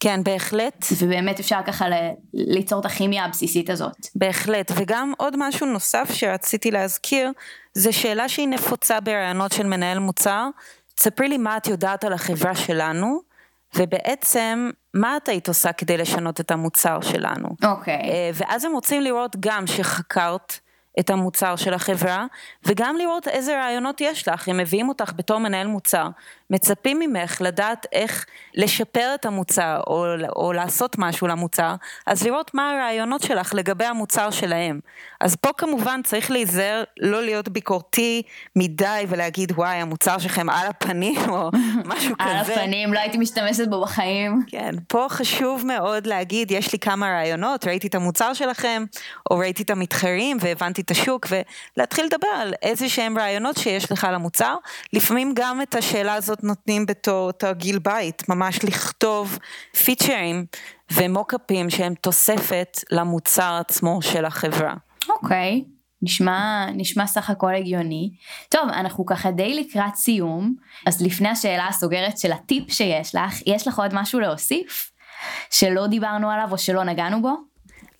כן, 0.00 0.22
בהחלט. 0.24 0.86
ובאמת 0.98 1.40
אפשר 1.40 1.60
ככה 1.66 1.86
ליצור 2.34 2.80
את 2.80 2.84
הכימיה 2.84 3.24
הבסיסית 3.24 3.70
הזאת. 3.70 3.96
בהחלט, 4.14 4.72
וגם 4.74 5.12
עוד 5.18 5.36
משהו 5.38 5.66
נוסף 5.66 6.08
שרציתי 6.12 6.70
להזכיר, 6.70 7.30
זה 7.74 7.92
שאלה 7.92 8.28
שהיא 8.28 8.48
נפוצה 8.48 9.00
ברעיונות 9.00 9.52
של 9.52 9.66
מנהל 9.66 9.98
מוצר, 9.98 10.48
תספרי 10.94 11.28
לי 11.28 11.38
מה 11.38 11.56
את 11.56 11.66
יודעת 11.66 12.04
על 12.04 12.12
החברה 12.12 12.54
שלנו, 12.54 13.20
ובעצם, 13.76 14.70
מה 14.94 15.16
את 15.16 15.28
היית 15.28 15.48
עושה 15.48 15.72
כדי 15.72 15.96
לשנות 15.96 16.40
את 16.40 16.50
המוצר 16.50 17.00
שלנו? 17.00 17.48
אוקיי. 17.64 17.94
אה, 17.94 18.30
ואז 18.34 18.64
הם 18.64 18.72
רוצים 18.72 19.02
לראות 19.02 19.36
גם 19.40 19.66
שחקרת 19.66 20.58
את 21.00 21.10
המוצר 21.10 21.56
של 21.56 21.74
החברה, 21.74 22.26
וגם 22.64 22.96
לראות 22.96 23.28
איזה 23.28 23.56
רעיונות 23.56 24.00
יש 24.00 24.28
לך, 24.28 24.48
הם 24.48 24.56
מביאים 24.56 24.88
אותך 24.88 25.12
בתור 25.16 25.38
מנהל 25.38 25.66
מוצר, 25.66 26.08
מצפים 26.50 26.98
ממך 26.98 27.40
לדעת 27.40 27.86
איך 27.92 28.26
לשפר 28.54 29.10
את 29.14 29.26
המוצר, 29.26 29.80
או, 29.86 30.06
או 30.36 30.52
לעשות 30.52 30.98
משהו 30.98 31.26
למוצר, 31.26 31.74
אז 32.06 32.22
לראות 32.22 32.54
מה 32.54 32.70
הרעיונות 32.70 33.22
שלך 33.22 33.54
לגבי 33.54 33.84
המוצר 33.84 34.30
שלהם. 34.30 34.80
אז 35.20 35.36
פה 35.36 35.48
כמובן 35.56 36.00
צריך 36.04 36.30
להיזהר 36.30 36.84
לא 37.00 37.22
להיות 37.22 37.48
ביקורתי 37.48 38.22
מדי 38.56 39.06
ולהגיד 39.08 39.52
וואי 39.52 39.76
המוצר 39.76 40.18
שלכם 40.18 40.50
על 40.50 40.66
הפנים 40.66 41.16
או 41.28 41.50
משהו 41.84 42.14
כזה. 42.18 42.30
על 42.30 42.36
הפנים, 42.36 42.92
לא 42.92 42.98
הייתי 42.98 43.18
משתמשת 43.18 43.68
בו 43.68 43.80
בחיים. 43.80 44.42
כן, 44.46 44.74
פה 44.88 45.06
חשוב 45.08 45.66
מאוד 45.66 46.06
להגיד 46.06 46.50
יש 46.50 46.72
לי 46.72 46.78
כמה 46.78 47.06
רעיונות, 47.06 47.66
ראיתי 47.66 47.86
את 47.86 47.94
המוצר 47.94 48.34
שלכם, 48.34 48.84
או 49.30 49.38
ראיתי 49.38 49.62
את 49.62 49.70
המתחרים 49.70 50.36
והבנתי 50.40 50.82
את 50.82 50.90
השוק, 50.90 51.26
ולהתחיל 51.76 52.04
לדבר 52.04 52.28
על 52.28 52.54
איזה 52.62 52.88
שהם 52.88 53.18
רעיונות 53.18 53.56
שיש 53.56 53.92
לך 53.92 54.06
למוצר. 54.12 54.56
לפעמים 54.92 55.32
גם 55.34 55.62
את 55.62 55.74
השאלה 55.74 56.14
הזאת 56.14 56.35
נותנים 56.42 56.86
בתור 56.86 57.32
תרגיל 57.32 57.78
בית, 57.78 58.28
ממש 58.28 58.64
לכתוב 58.64 59.38
פיצ'רים 59.84 60.46
ומוקאפים 60.92 61.70
שהם 61.70 61.94
תוספת 61.94 62.78
למוצר 62.90 63.58
עצמו 63.60 64.02
של 64.02 64.24
החברה. 64.24 64.74
אוקיי. 65.08 65.64
Okay. 65.64 65.76
נשמע, 66.02 66.66
נשמע 66.74 67.06
סך 67.06 67.30
הכל 67.30 67.54
הגיוני. 67.54 68.10
טוב, 68.48 68.68
אנחנו 68.68 69.06
ככה 69.06 69.30
די 69.30 69.54
לקראת 69.54 69.94
סיום, 69.94 70.54
אז 70.86 71.02
לפני 71.02 71.28
השאלה 71.28 71.68
הסוגרת 71.68 72.18
של 72.18 72.32
הטיפ 72.32 72.72
שיש 72.72 73.14
לך, 73.14 73.42
יש 73.46 73.68
לך 73.68 73.78
עוד 73.78 73.90
משהו 73.94 74.20
להוסיף? 74.20 74.90
שלא 75.50 75.86
דיברנו 75.86 76.30
עליו 76.30 76.48
או 76.50 76.58
שלא 76.58 76.84
נגענו 76.84 77.22
בו? 77.22 77.36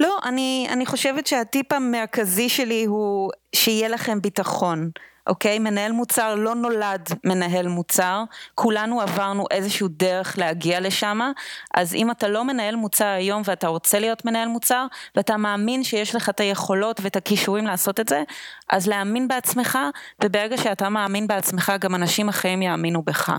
לא, 0.01 0.19
אני, 0.25 0.67
אני 0.71 0.87
חושבת 0.87 1.27
שהטיפ 1.27 1.73
המרכזי 1.73 2.49
שלי 2.49 2.85
הוא 2.85 3.31
שיהיה 3.55 3.89
לכם 3.89 4.21
ביטחון. 4.21 4.91
אוקיי? 5.27 5.59
מנהל 5.59 5.93
מוצר 5.93 6.35
לא 6.35 6.55
נולד 6.55 7.09
מנהל 7.25 7.69
מוצר, 7.69 8.25
כולנו 8.55 9.01
עברנו 9.01 9.45
איזשהו 9.51 9.89
דרך 9.89 10.39
להגיע 10.39 10.81
לשם, 10.81 11.21
אז 11.75 11.95
אם 11.95 12.11
אתה 12.11 12.29
לא 12.29 12.45
מנהל 12.45 12.77
מוצר 12.77 13.07
היום 13.07 13.43
ואתה 13.45 13.69
רוצה 13.69 13.99
להיות 13.99 14.25
מנהל 14.25 14.49
מוצר, 14.49 14.87
ואתה 15.17 15.37
מאמין 15.37 15.85
שיש 15.85 16.15
לך 16.15 16.29
את 16.29 16.41
היכולות 16.41 17.01
ואת 17.03 17.17
הכישורים 17.17 17.67
לעשות 17.67 18.01
את 18.01 18.09
זה, 18.09 18.23
אז 18.71 18.87
להאמין 18.87 19.29
בעצמך, 19.29 19.79
וברגע 20.25 20.57
שאתה 20.57 20.89
מאמין 20.89 21.27
בעצמך, 21.27 21.73
גם 21.81 21.95
אנשים 21.95 22.29
אחרים 22.29 22.63
יאמינו 22.63 23.03
בך. 23.03 23.33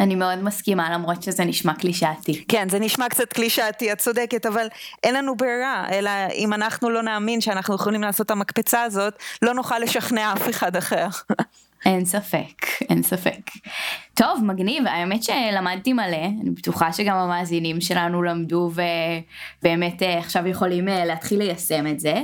אני 0.00 0.14
מאוד 0.14 0.38
מסכימה, 0.38 0.92
למרות 0.92 1.22
שזה 1.22 1.44
נשמע 1.44 1.74
קלישאתי. 1.74 2.44
כן, 2.48 2.68
זה 2.68 2.78
נשמע 2.78 3.08
קצת 3.08 3.32
קלישאתי, 3.32 3.92
את 3.92 3.98
צודקת, 3.98 4.46
אבל 4.46 4.66
אין 5.02 5.14
לנו 5.14 5.36
ברירה, 5.36 5.86
אלא 5.90 6.10
אם 6.34 6.52
אנחנו 6.52 6.90
לא 6.90 7.02
נאמין 7.02 7.40
שאנחנו 7.40 7.74
יכולים 7.74 8.02
לעשות 8.02 8.26
את 8.26 8.30
המקפצה 8.30 8.82
הזאת, 8.82 9.14
לא 9.42 9.54
נוכל 9.54 9.78
לשכנע 9.78 10.32
אף 10.32 10.50
אחד 10.50 10.76
אחר. 10.76 11.06
אין 11.86 12.04
ספק, 12.04 12.66
אין 12.90 13.02
ספק. 13.02 13.50
טוב, 14.14 14.44
מגניב, 14.44 14.86
האמת 14.86 15.22
שלמדתי 15.22 15.92
מלא, 15.92 16.24
אני 16.42 16.50
בטוחה 16.50 16.92
שגם 16.92 17.16
המאזינים 17.16 17.80
שלנו 17.80 18.22
למדו 18.22 18.70
ובאמת 19.62 20.02
אה, 20.02 20.18
עכשיו 20.18 20.46
יכולים 20.46 20.88
אה, 20.88 21.04
להתחיל 21.04 21.38
ליישם 21.38 21.86
את 21.86 22.00
זה. 22.00 22.14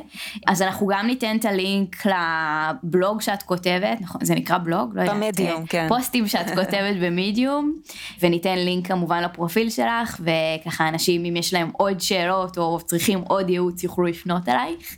אז 0.46 0.62
אנחנו 0.62 0.87
גם 0.87 1.07
ניתן 1.07 1.37
את 1.37 1.44
הלינק 1.44 1.96
לבלוג 2.07 3.20
שאת 3.20 3.42
כותבת, 3.42 4.00
נכון, 4.00 4.24
זה 4.24 4.35
נקרא 4.35 4.59
בלוג? 4.59 4.98
לא 4.98 5.12
במדיום, 5.12 5.66
כן. 5.66 5.87
פוסטים 5.88 6.26
שאת 6.26 6.46
כותבת 6.59 6.96
במדיום, 7.03 7.74
וניתן 8.20 8.59
לינק 8.59 8.88
כמובן 8.88 9.22
לפרופיל 9.22 9.70
שלך, 9.70 10.20
וככה 10.20 10.88
אנשים 10.88 11.24
אם 11.24 11.37
יש 11.37 11.55
להם 11.55 11.70
עוד 11.72 12.00
שאלות 12.00 12.59
או 12.59 12.81
צריכים 12.81 13.18
עוד 13.18 13.50
ייעוץ 13.50 13.85
יוכלו 13.85 14.05
לפנות 14.05 14.48
אלייך. 14.48 14.96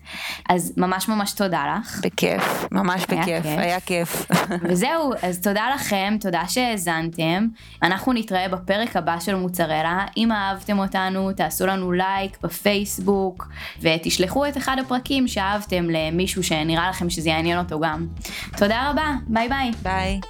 אז 0.48 0.72
ממש 0.76 1.09
ממש 1.09 1.33
תודה 1.33 1.76
לך. 1.78 2.00
בכיף, 2.05 2.66
ממש 2.72 3.02
בכיף, 3.02 3.44
היה 3.44 3.81
כיף. 3.81 4.26
וזהו, 4.62 5.12
אז 5.22 5.40
תודה 5.40 5.64
לכם, 5.74 6.16
תודה 6.20 6.42
שהאזנתם. 6.83 7.47
אנחנו 7.83 8.12
נתראה 8.12 8.49
בפרק 8.49 8.97
הבא 8.97 9.21
של 9.21 9.35
מוצרלה. 9.35 10.07
אם 10.16 10.33
אהבתם 10.33 10.79
אותנו, 10.79 11.33
תעשו 11.33 11.66
לנו 11.66 11.92
לייק 11.92 12.38
בפייסבוק, 12.42 13.49
ותשלחו 13.81 14.47
את 14.47 14.57
אחד 14.57 14.77
הפרקים 14.81 15.29
שאהבתם 15.29 15.90
למישהו 15.90 16.42
שנראה 16.42 16.88
לכם 16.90 17.11
שזה 17.11 17.31
יעניין 17.31 17.59
אותו 17.59 17.81
גם. 17.81 18.07
תודה 18.57 18.90
רבה, 18.90 19.12
ביי 19.29 19.49
ביי. 19.49 19.71
ביי. 19.83 20.21